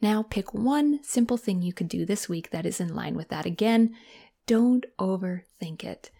Now, 0.00 0.22
pick 0.22 0.52
one 0.52 1.02
simple 1.02 1.36
thing 1.36 1.62
you 1.62 1.72
could 1.72 1.88
do 1.88 2.04
this 2.04 2.28
week 2.28 2.50
that 2.50 2.66
is 2.66 2.80
in 2.80 2.94
line 2.94 3.14
with 3.14 3.28
that. 3.28 3.46
Again, 3.46 3.94
don't 4.46 4.84
overthink 4.98 5.84
it. 5.84 6.10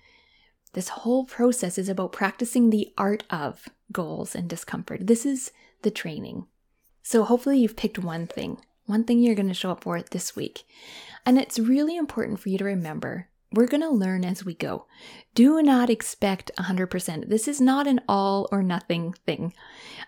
This 0.73 0.89
whole 0.89 1.25
process 1.25 1.77
is 1.77 1.89
about 1.89 2.13
practicing 2.13 2.71
the 2.71 2.93
art 2.97 3.25
of 3.29 3.69
goals 3.91 4.35
and 4.35 4.49
discomfort. 4.49 5.07
This 5.07 5.27
is 5.27 5.51
the 5.83 5.91
training. 5.91 6.47
So, 7.03 7.25
hopefully, 7.25 7.59
you've 7.59 7.77
picked 7.77 7.99
one 7.99 8.27
thing, 8.27 8.59
one 8.87 9.05
thing 9.05 9.19
you're 9.19 9.35
going 9.35 9.49
to 9.49 9.55
show 9.55 9.73
up 9.73 9.85
for 9.85 10.01
this 10.01 10.37
week. 10.37 10.63
And 11.27 11.39
it's 11.39 11.59
really 11.59 11.97
important 11.97 12.41
for 12.41 12.49
you 12.49 12.59
to 12.59 12.65
remember 12.65 13.29
we're 13.53 13.67
going 13.67 13.83
to 13.83 13.91
learn 13.91 14.25
as 14.25 14.45
we 14.45 14.55
go. 14.55 14.87
Do 15.35 15.63
not 15.63 15.91
expect 15.91 16.51
100%. 16.59 17.29
This 17.29 17.49
is 17.49 17.61
not 17.61 17.87
an 17.87 18.01
all 18.09 18.49
or 18.53 18.63
nothing 18.63 19.13
thing. 19.27 19.53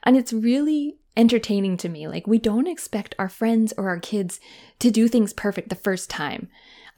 And 0.03 0.17
it's 0.17 0.33
really 0.33 0.97
entertaining 1.17 1.77
to 1.79 1.89
me. 1.89 2.09
Like, 2.09 2.27
we 2.27 2.39
don't 2.39 2.67
expect 2.67 3.15
our 3.19 3.29
friends 3.29 3.73
or 3.77 3.89
our 3.89 3.99
kids 3.99 4.41
to 4.81 4.91
do 4.91 5.09
things 5.09 5.33
perfect 5.33 5.69
the 5.69 5.77
first 5.77 6.11
time. 6.11 6.49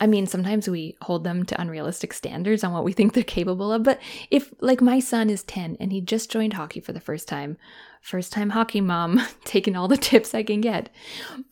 I 0.00 0.06
mean, 0.06 0.26
sometimes 0.26 0.68
we 0.68 0.96
hold 1.02 1.24
them 1.24 1.44
to 1.46 1.60
unrealistic 1.60 2.12
standards 2.12 2.62
on 2.62 2.72
what 2.72 2.84
we 2.84 2.92
think 2.92 3.12
they're 3.12 3.24
capable 3.24 3.72
of. 3.72 3.82
But 3.82 4.00
if, 4.30 4.52
like, 4.60 4.80
my 4.80 5.00
son 5.00 5.30
is 5.30 5.42
10 5.44 5.76
and 5.80 5.92
he 5.92 6.00
just 6.00 6.30
joined 6.30 6.54
hockey 6.54 6.80
for 6.80 6.92
the 6.92 7.00
first 7.00 7.28
time, 7.28 7.56
first 8.00 8.32
time 8.32 8.50
hockey 8.50 8.80
mom, 8.80 9.20
taking 9.44 9.76
all 9.76 9.88
the 9.88 9.96
tips 9.96 10.34
I 10.34 10.42
can 10.42 10.60
get. 10.60 10.88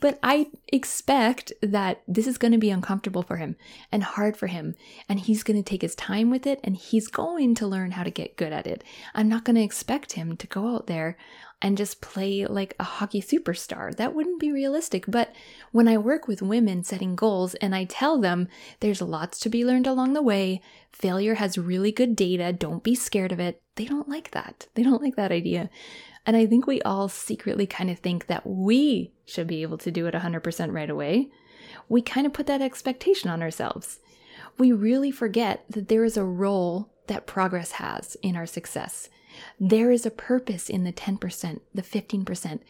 But 0.01 0.19
I 0.23 0.49
expect 0.69 1.53
that 1.63 2.03
this 2.07 2.27
is 2.27 2.39
going 2.39 2.53
to 2.53 2.59
be 2.59 2.71
uncomfortable 2.71 3.23
for 3.23 3.37
him 3.37 3.57
and 3.91 4.03
hard 4.03 4.37
for 4.37 4.47
him. 4.47 4.75
And 5.09 5.21
he's 5.21 5.43
going 5.43 5.63
to 5.63 5.69
take 5.69 5.83
his 5.83 5.95
time 5.95 6.31
with 6.31 6.47
it 6.47 6.61
and 6.63 6.77
he's 6.77 7.09
going 7.09 7.55
to 7.57 7.67
learn 7.67 7.93
how 7.93 8.03
to 8.03 8.11
get 8.11 8.37
good 8.37 8.53
at 8.53 8.67
it. 8.67 8.85
I'm 9.15 9.29
not 9.29 9.45
going 9.45 9.57
to 9.57 9.63
expect 9.63 10.13
him 10.13 10.37
to 10.37 10.47
go 10.47 10.75
out 10.75 10.87
there 10.87 11.17
and 11.65 11.79
just 11.79 12.03
play 12.03 12.45
like 12.47 12.75
a 12.79 12.85
hockey 12.85 13.23
superstar. 13.23 13.97
That 13.97 14.15
wouldn't 14.15 14.39
be 14.39 14.53
realistic. 14.53 15.07
But 15.09 15.35
when 15.73 15.89
I 15.89 15.97
work 15.97 16.29
with 16.29 16.43
women 16.43 16.85
setting 16.85 17.17
goals 17.17 17.55
and 17.55 17.75
I 17.75 17.85
tell 17.85 18.21
them 18.21 18.49
there's 18.81 19.01
lots 19.01 19.39
to 19.41 19.49
be 19.49 19.65
learned 19.65 19.87
along 19.87 20.13
the 20.13 20.21
way, 20.21 20.61
failure 20.93 21.37
has 21.37 21.57
really 21.57 21.91
good 21.91 22.17
data, 22.17 22.53
don't 22.53 22.83
be 22.83 22.95
scared 22.95 23.33
of 23.33 23.41
it, 23.41 23.63
they 23.77 23.87
don't 23.87 24.11
like 24.11 24.33
that. 24.33 24.67
They 24.75 24.83
don't 24.83 25.03
like 25.03 25.17
that 25.17 25.33
idea. 25.33 25.71
And 26.27 26.37
I 26.37 26.47
think 26.47 26.67
we 26.67 26.81
all 26.83 27.09
secretly 27.09 27.67
kind 27.67 27.91
of 27.91 27.99
think 27.99 28.27
that 28.27 28.47
we 28.47 29.13
should 29.27 29.47
be 29.47 29.63
able 29.63 29.79
to 29.79 29.91
do 29.91 30.07
it 30.07 30.15
100% 30.15 30.73
right 30.73 30.91
away. 30.91 31.29
We 31.89 32.03
kind 32.03 32.27
of 32.27 32.33
put 32.33 32.47
that 32.47 32.63
expectation 32.63 33.31
on 33.31 33.43
ourselves. 33.43 34.01
We 34.57 34.73
really 34.73 35.11
forget 35.11 35.65
that 35.69 35.89
there 35.89 36.05
is 36.05 36.17
a 36.17 36.25
role 36.25 36.91
that 37.07 37.27
progress 37.27 37.73
has 37.73 38.17
in 38.23 38.37
our 38.37 38.47
success. 38.47 39.09
There 39.59 39.91
is 39.91 40.07
a 40.07 40.11
purpose 40.11 40.71
in 40.71 40.85
the 40.85 40.93
10%, 40.93 41.61
the 41.75 41.83
15%, 41.83 42.61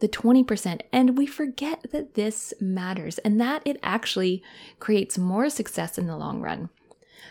the 0.00 0.08
20%, 0.08 0.80
and 0.92 1.16
we 1.16 1.26
forget 1.26 1.86
that 1.92 2.14
this 2.14 2.52
matters 2.60 3.18
and 3.18 3.40
that 3.40 3.62
it 3.64 3.78
actually 3.82 4.42
creates 4.80 5.18
more 5.18 5.48
success 5.50 5.98
in 5.98 6.06
the 6.06 6.16
long 6.16 6.40
run. 6.40 6.70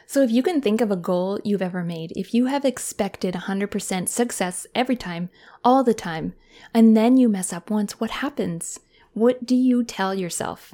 So, 0.05 0.21
if 0.21 0.31
you 0.31 0.43
can 0.43 0.61
think 0.61 0.81
of 0.81 0.91
a 0.91 0.95
goal 0.95 1.39
you've 1.43 1.61
ever 1.61 1.83
made, 1.83 2.13
if 2.15 2.33
you 2.33 2.45
have 2.47 2.65
expected 2.65 3.35
100% 3.35 4.07
success 4.07 4.67
every 4.75 4.95
time, 4.95 5.29
all 5.63 5.83
the 5.83 5.93
time, 5.93 6.33
and 6.73 6.95
then 6.95 7.17
you 7.17 7.29
mess 7.29 7.53
up 7.53 7.69
once, 7.69 7.99
what 7.99 8.11
happens? 8.11 8.79
What 9.13 9.45
do 9.45 9.55
you 9.55 9.83
tell 9.83 10.13
yourself? 10.13 10.73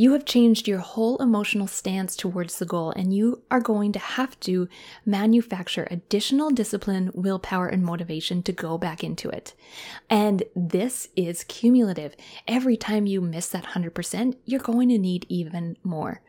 You 0.00 0.12
have 0.12 0.24
changed 0.24 0.68
your 0.68 0.78
whole 0.78 1.16
emotional 1.16 1.66
stance 1.66 2.14
towards 2.14 2.60
the 2.60 2.64
goal, 2.64 2.92
and 2.92 3.12
you 3.12 3.42
are 3.50 3.60
going 3.60 3.90
to 3.90 3.98
have 3.98 4.38
to 4.40 4.68
manufacture 5.04 5.88
additional 5.90 6.50
discipline, 6.50 7.10
willpower, 7.14 7.66
and 7.66 7.82
motivation 7.84 8.44
to 8.44 8.52
go 8.52 8.78
back 8.78 9.02
into 9.02 9.28
it. 9.28 9.54
And 10.08 10.44
this 10.54 11.08
is 11.16 11.42
cumulative. 11.42 12.14
Every 12.46 12.76
time 12.76 13.06
you 13.06 13.20
miss 13.20 13.48
that 13.48 13.64
100%, 13.64 14.36
you're 14.44 14.60
going 14.60 14.88
to 14.90 14.98
need 14.98 15.26
even 15.28 15.76
more. 15.82 16.22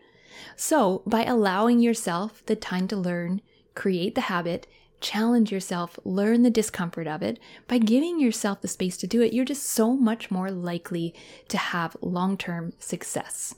So, 0.56 1.04
by 1.06 1.24
allowing 1.26 1.80
yourself 1.80 2.46
the 2.46 2.56
time 2.56 2.88
to 2.90 2.98
learn, 2.98 3.42
create 3.76 4.16
the 4.16 4.22
habit, 4.22 4.68
challenge 5.02 5.52
yourself, 5.52 5.98
learn 6.04 6.44
the 6.44 6.50
discomfort 6.50 7.08
of 7.08 7.22
it, 7.22 7.40
by 7.68 7.78
giving 7.78 8.20
yourself 8.20 8.62
the 8.62 8.68
space 8.68 8.98
to 8.98 9.08
do 9.08 9.22
it, 9.22 9.34
you're 9.34 9.46
just 9.46 9.66
so 9.66 9.96
much 9.96 10.30
more 10.30 10.52
likely 10.52 11.14
to 11.48 11.58
have 11.58 11.96
long 12.02 12.38
term 12.38 12.74
success. 12.80 13.56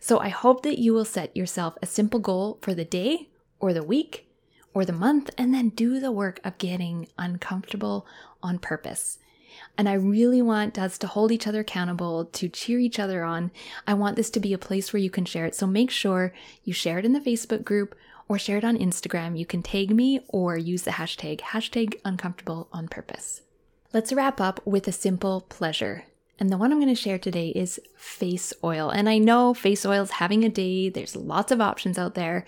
So 0.00 0.18
I 0.18 0.28
hope 0.28 0.62
that 0.62 0.78
you 0.78 0.92
will 0.92 1.04
set 1.04 1.36
yourself 1.36 1.76
a 1.80 1.86
simple 1.86 2.20
goal 2.20 2.58
for 2.62 2.74
the 2.74 2.84
day 2.84 3.28
or 3.58 3.72
the 3.72 3.84
week 3.84 4.28
or 4.74 4.84
the 4.84 4.92
month 4.92 5.30
and 5.38 5.54
then 5.54 5.70
do 5.70 6.00
the 6.00 6.12
work 6.12 6.40
of 6.44 6.58
getting 6.58 7.08
uncomfortable 7.16 8.06
on 8.42 8.58
purpose. 8.58 9.18
And 9.76 9.88
I 9.88 9.94
really 9.94 10.42
want 10.42 10.78
us 10.78 10.98
to 10.98 11.06
hold 11.06 11.32
each 11.32 11.46
other 11.46 11.60
accountable, 11.60 12.26
to 12.26 12.48
cheer 12.48 12.78
each 12.78 12.98
other 12.98 13.24
on. 13.24 13.50
I 13.86 13.94
want 13.94 14.16
this 14.16 14.30
to 14.30 14.40
be 14.40 14.52
a 14.52 14.58
place 14.58 14.92
where 14.92 15.00
you 15.00 15.10
can 15.10 15.24
share 15.24 15.46
it. 15.46 15.54
So 15.54 15.66
make 15.66 15.90
sure 15.90 16.32
you 16.64 16.72
share 16.72 16.98
it 16.98 17.04
in 17.04 17.12
the 17.12 17.20
Facebook 17.20 17.64
group 17.64 17.94
or 18.28 18.38
share 18.38 18.58
it 18.58 18.64
on 18.64 18.78
Instagram. 18.78 19.38
You 19.38 19.46
can 19.46 19.62
tag 19.62 19.90
me 19.90 20.20
or 20.28 20.56
use 20.56 20.82
the 20.82 20.92
hashtag, 20.92 21.40
hashtag 21.40 21.94
uncomfortable 22.04 22.68
on 22.72 22.88
purpose. 22.88 23.42
Let's 23.92 24.12
wrap 24.12 24.40
up 24.40 24.60
with 24.66 24.88
a 24.88 24.92
simple 24.92 25.42
pleasure. 25.42 26.04
And 26.40 26.50
the 26.50 26.56
one 26.56 26.72
I'm 26.72 26.80
going 26.80 26.92
to 26.92 27.00
share 27.00 27.18
today 27.18 27.50
is 27.50 27.78
face 27.96 28.52
oil. 28.64 28.90
And 28.90 29.08
I 29.08 29.18
know 29.18 29.54
face 29.54 29.86
oil 29.86 30.02
is 30.02 30.10
having 30.12 30.44
a 30.44 30.48
day, 30.48 30.88
there's 30.88 31.14
lots 31.14 31.52
of 31.52 31.60
options 31.60 31.98
out 31.98 32.14
there. 32.14 32.44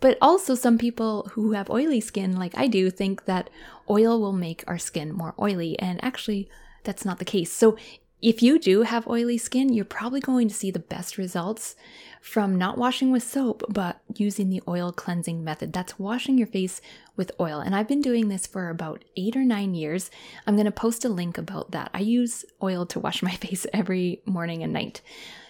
But 0.00 0.18
also, 0.20 0.54
some 0.54 0.78
people 0.78 1.30
who 1.32 1.52
have 1.52 1.70
oily 1.70 2.00
skin, 2.00 2.36
like 2.36 2.56
I 2.56 2.66
do, 2.66 2.90
think 2.90 3.24
that 3.24 3.50
oil 3.88 4.20
will 4.20 4.32
make 4.32 4.62
our 4.66 4.78
skin 4.78 5.12
more 5.12 5.34
oily. 5.40 5.78
And 5.78 6.02
actually, 6.04 6.48
that's 6.84 7.04
not 7.04 7.18
the 7.18 7.24
case. 7.24 7.52
So 7.52 7.76
if 8.22 8.42
you 8.42 8.58
do 8.58 8.82
have 8.82 9.06
oily 9.06 9.36
skin, 9.36 9.72
you're 9.72 9.84
probably 9.84 10.20
going 10.20 10.48
to 10.48 10.54
see 10.54 10.70
the 10.70 10.78
best 10.78 11.18
results 11.18 11.76
from 12.20 12.56
not 12.56 12.78
washing 12.78 13.12
with 13.12 13.22
soap, 13.22 13.62
but 13.68 14.00
using 14.16 14.48
the 14.48 14.62
oil 14.66 14.90
cleansing 14.90 15.44
method. 15.44 15.72
That's 15.72 15.98
washing 15.98 16.38
your 16.38 16.46
face 16.46 16.80
with 17.14 17.30
oil. 17.38 17.60
And 17.60 17.76
I've 17.76 17.88
been 17.88 18.00
doing 18.00 18.28
this 18.28 18.46
for 18.46 18.70
about 18.70 19.04
eight 19.16 19.36
or 19.36 19.44
nine 19.44 19.74
years. 19.74 20.10
I'm 20.46 20.56
going 20.56 20.64
to 20.64 20.72
post 20.72 21.04
a 21.04 21.10
link 21.10 21.36
about 21.36 21.72
that. 21.72 21.90
I 21.92 22.00
use 22.00 22.44
oil 22.62 22.86
to 22.86 23.00
wash 23.00 23.22
my 23.28 23.32
face 23.32 23.66
every 23.72 24.22
morning 24.24 24.62
and 24.62 24.72
night. 24.72 25.02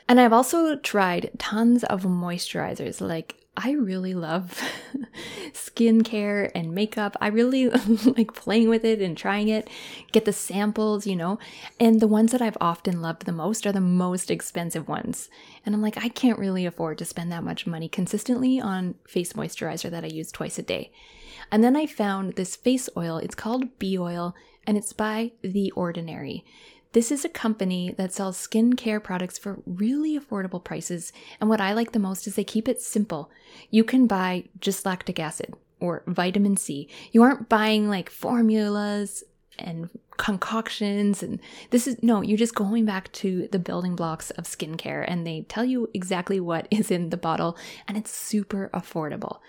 And 0.08 0.20
I've 0.20 0.32
also 0.32 0.76
tried 0.76 1.30
tons 1.38 1.82
of 1.84 2.02
moisturizers 2.02 3.00
like 3.00 3.45
I 3.56 3.72
really 3.72 4.12
love 4.12 4.60
skincare 5.52 6.50
and 6.54 6.74
makeup. 6.74 7.16
I 7.20 7.28
really 7.28 7.68
like 8.04 8.34
playing 8.34 8.68
with 8.68 8.84
it 8.84 9.00
and 9.00 9.16
trying 9.16 9.48
it, 9.48 9.68
get 10.12 10.26
the 10.26 10.32
samples, 10.32 11.06
you 11.06 11.16
know. 11.16 11.38
And 11.80 12.00
the 12.00 12.06
ones 12.06 12.32
that 12.32 12.42
I've 12.42 12.58
often 12.60 13.00
loved 13.00 13.24
the 13.24 13.32
most 13.32 13.66
are 13.66 13.72
the 13.72 13.80
most 13.80 14.30
expensive 14.30 14.88
ones. 14.88 15.30
And 15.64 15.74
I'm 15.74 15.82
like, 15.82 15.96
I 15.96 16.08
can't 16.08 16.38
really 16.38 16.66
afford 16.66 16.98
to 16.98 17.04
spend 17.04 17.32
that 17.32 17.44
much 17.44 17.66
money 17.66 17.88
consistently 17.88 18.60
on 18.60 18.94
face 19.08 19.32
moisturizer 19.32 19.90
that 19.90 20.04
I 20.04 20.08
use 20.08 20.30
twice 20.30 20.58
a 20.58 20.62
day. 20.62 20.92
And 21.50 21.64
then 21.64 21.76
I 21.76 21.86
found 21.86 22.34
this 22.34 22.56
face 22.56 22.88
oil. 22.96 23.18
It's 23.18 23.34
called 23.34 23.78
B-Oil 23.78 24.34
and 24.66 24.76
it's 24.76 24.92
by 24.92 25.32
The 25.42 25.70
Ordinary. 25.72 26.44
This 26.96 27.12
is 27.12 27.26
a 27.26 27.28
company 27.28 27.94
that 27.98 28.14
sells 28.14 28.38
skincare 28.38 29.02
products 29.02 29.36
for 29.36 29.58
really 29.66 30.18
affordable 30.18 30.64
prices. 30.64 31.12
And 31.38 31.50
what 31.50 31.60
I 31.60 31.74
like 31.74 31.92
the 31.92 31.98
most 31.98 32.26
is 32.26 32.36
they 32.36 32.42
keep 32.42 32.66
it 32.66 32.80
simple. 32.80 33.30
You 33.70 33.84
can 33.84 34.06
buy 34.06 34.44
just 34.60 34.86
lactic 34.86 35.20
acid 35.20 35.52
or 35.78 36.04
vitamin 36.06 36.56
C. 36.56 36.88
You 37.12 37.22
aren't 37.22 37.50
buying 37.50 37.90
like 37.90 38.08
formulas 38.08 39.24
and 39.58 39.90
concoctions 40.16 41.22
and 41.22 41.38
this 41.68 41.86
is 41.86 42.02
no 42.02 42.22
you're 42.22 42.38
just 42.38 42.54
going 42.54 42.86
back 42.86 43.12
to 43.12 43.46
the 43.52 43.58
building 43.58 43.94
blocks 43.94 44.30
of 44.30 44.44
skincare 44.44 45.04
and 45.06 45.26
they 45.26 45.42
tell 45.50 45.66
you 45.66 45.90
exactly 45.92 46.40
what 46.40 46.66
is 46.70 46.90
in 46.90 47.10
the 47.10 47.16
bottle 47.18 47.58
and 47.86 47.98
it's 47.98 48.10
super 48.10 48.70
affordable 48.72 49.40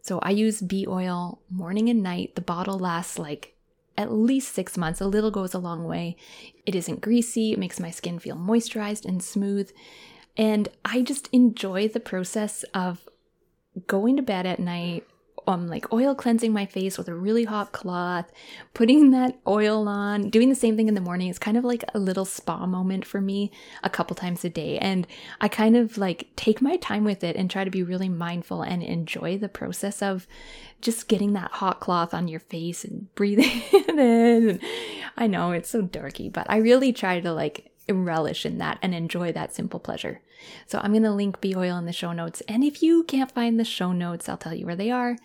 so 0.00 0.20
i 0.20 0.30
use 0.30 0.60
B-Oil 0.60 1.40
morning 1.50 1.88
and 1.88 2.02
night 2.02 2.34
the 2.36 2.40
bottle 2.40 2.78
lasts 2.78 3.18
like 3.18 3.51
at 3.96 4.12
least 4.12 4.54
six 4.54 4.76
months. 4.76 5.00
A 5.00 5.06
little 5.06 5.30
goes 5.30 5.54
a 5.54 5.58
long 5.58 5.84
way. 5.84 6.16
It 6.66 6.74
isn't 6.74 7.00
greasy, 7.00 7.52
it 7.52 7.58
makes 7.58 7.80
my 7.80 7.90
skin 7.90 8.18
feel 8.18 8.36
moisturized 8.36 9.04
and 9.04 9.22
smooth. 9.22 9.70
And 10.36 10.68
I 10.84 11.02
just 11.02 11.28
enjoy 11.32 11.88
the 11.88 12.00
process 12.00 12.64
of 12.74 13.08
going 13.86 14.16
to 14.16 14.22
bed 14.22 14.46
at 14.46 14.58
night, 14.58 15.06
um 15.46 15.66
like 15.66 15.92
oil 15.92 16.14
cleansing 16.14 16.52
my 16.52 16.66
face 16.66 16.98
with 16.98 17.08
a 17.08 17.14
really 17.14 17.44
hot 17.44 17.72
cloth, 17.72 18.30
putting 18.74 19.10
that 19.10 19.38
oil 19.46 19.88
on, 19.88 20.30
doing 20.30 20.48
the 20.48 20.54
same 20.54 20.76
thing 20.76 20.88
in 20.88 20.94
the 20.94 21.00
morning. 21.00 21.28
It's 21.28 21.38
kind 21.38 21.56
of 21.56 21.64
like 21.64 21.84
a 21.94 21.98
little 21.98 22.24
spa 22.24 22.66
moment 22.66 23.04
for 23.04 23.20
me 23.20 23.50
a 23.82 23.90
couple 23.90 24.14
times 24.14 24.44
a 24.44 24.50
day. 24.50 24.78
And 24.78 25.06
I 25.40 25.48
kind 25.48 25.76
of 25.76 25.98
like 25.98 26.28
take 26.36 26.62
my 26.62 26.76
time 26.76 27.04
with 27.04 27.24
it 27.24 27.36
and 27.36 27.50
try 27.50 27.64
to 27.64 27.70
be 27.70 27.82
really 27.82 28.08
mindful 28.08 28.62
and 28.62 28.82
enjoy 28.82 29.38
the 29.38 29.48
process 29.48 30.02
of 30.02 30.26
just 30.80 31.08
getting 31.08 31.32
that 31.32 31.52
hot 31.52 31.80
cloth 31.80 32.14
on 32.14 32.28
your 32.28 32.40
face 32.40 32.84
and 32.84 33.12
breathing 33.14 33.62
it 33.72 33.88
in. 33.88 34.50
And 34.50 34.60
I 35.16 35.26
know 35.26 35.52
it's 35.52 35.70
so 35.70 35.82
dorky, 35.82 36.32
but 36.32 36.46
I 36.48 36.58
really 36.58 36.92
try 36.92 37.20
to 37.20 37.32
like 37.32 37.71
relish 37.88 38.46
in 38.46 38.58
that 38.58 38.78
and 38.82 38.94
enjoy 38.94 39.32
that 39.32 39.54
simple 39.54 39.80
pleasure. 39.80 40.20
So 40.66 40.80
I'm 40.82 40.92
going 40.92 41.02
to 41.02 41.10
link 41.10 41.40
B-Oil 41.40 41.76
in 41.78 41.86
the 41.86 41.92
show 41.92 42.12
notes. 42.12 42.42
And 42.48 42.64
if 42.64 42.82
you 42.82 43.04
can't 43.04 43.30
find 43.30 43.58
the 43.58 43.64
show 43.64 43.92
notes, 43.92 44.28
I'll 44.28 44.36
tell 44.36 44.54
you 44.54 44.66
where 44.66 44.76
they 44.76 44.90
are. 44.90 45.16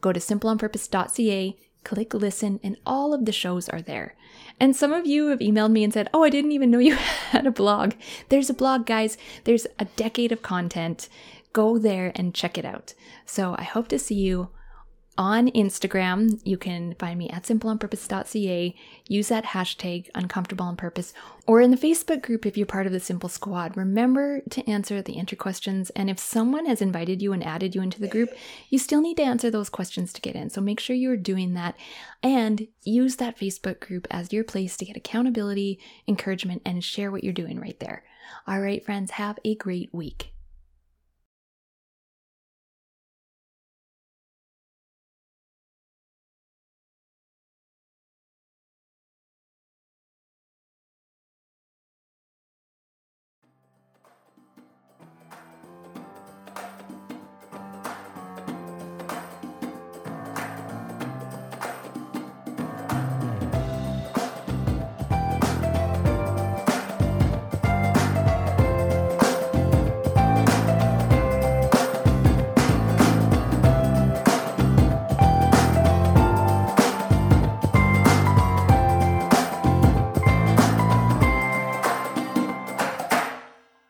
Go 0.00 0.12
to 0.12 0.20
simpleonpurpose.ca, 0.20 1.56
click 1.84 2.14
listen, 2.14 2.60
and 2.62 2.76
all 2.84 3.14
of 3.14 3.24
the 3.24 3.32
shows 3.32 3.68
are 3.68 3.82
there. 3.82 4.16
And 4.58 4.74
some 4.74 4.92
of 4.92 5.06
you 5.06 5.28
have 5.28 5.38
emailed 5.38 5.72
me 5.72 5.84
and 5.84 5.92
said, 5.92 6.08
Oh, 6.12 6.22
I 6.22 6.30
didn't 6.30 6.52
even 6.52 6.70
know 6.70 6.78
you 6.78 6.94
had 7.30 7.46
a 7.46 7.52
blog. 7.52 7.94
There's 8.28 8.50
a 8.50 8.54
blog, 8.54 8.86
guys. 8.86 9.16
There's 9.44 9.66
a 9.78 9.84
decade 9.84 10.32
of 10.32 10.42
content. 10.42 11.08
Go 11.52 11.78
there 11.78 12.12
and 12.14 12.34
check 12.34 12.58
it 12.58 12.64
out. 12.64 12.94
So 13.26 13.54
I 13.58 13.64
hope 13.64 13.88
to 13.88 13.98
see 13.98 14.14
you 14.14 14.48
on 15.18 15.48
Instagram. 15.48 16.40
You 16.44 16.56
can 16.56 16.94
find 16.94 17.18
me 17.18 17.28
at 17.28 17.44
simpleonpurpose.ca. 17.44 18.74
Use 19.08 19.28
that 19.28 19.44
hashtag 19.44 20.08
uncomfortable 20.14 20.64
on 20.64 20.76
purpose. 20.76 21.12
Or 21.46 21.60
in 21.60 21.70
the 21.70 21.76
Facebook 21.76 22.22
group 22.22 22.46
if 22.46 22.56
you're 22.56 22.66
part 22.66 22.86
of 22.86 22.92
the 22.92 23.00
Simple 23.00 23.28
Squad. 23.28 23.76
Remember 23.76 24.40
to 24.50 24.68
answer 24.68 25.02
the 25.02 25.18
entry 25.18 25.36
questions. 25.36 25.90
And 25.90 26.08
if 26.08 26.18
someone 26.18 26.66
has 26.66 26.80
invited 26.80 27.20
you 27.20 27.32
and 27.32 27.44
added 27.44 27.74
you 27.74 27.82
into 27.82 28.00
the 28.00 28.08
group, 28.08 28.30
you 28.70 28.78
still 28.78 29.00
need 29.00 29.16
to 29.18 29.22
answer 29.22 29.50
those 29.50 29.68
questions 29.68 30.12
to 30.12 30.20
get 30.20 30.34
in. 30.34 30.50
So 30.50 30.60
make 30.60 30.80
sure 30.80 30.96
you're 30.96 31.16
doing 31.16 31.54
that 31.54 31.76
and 32.22 32.66
use 32.82 33.16
that 33.16 33.38
Facebook 33.38 33.80
group 33.80 34.06
as 34.10 34.32
your 34.32 34.44
place 34.44 34.76
to 34.78 34.84
get 34.84 34.96
accountability, 34.96 35.78
encouragement, 36.08 36.62
and 36.64 36.82
share 36.82 37.10
what 37.10 37.24
you're 37.24 37.32
doing 37.32 37.60
right 37.60 37.78
there. 37.80 38.04
All 38.46 38.60
right, 38.60 38.84
friends, 38.84 39.12
have 39.12 39.38
a 39.44 39.54
great 39.54 39.92
week. 39.92 40.31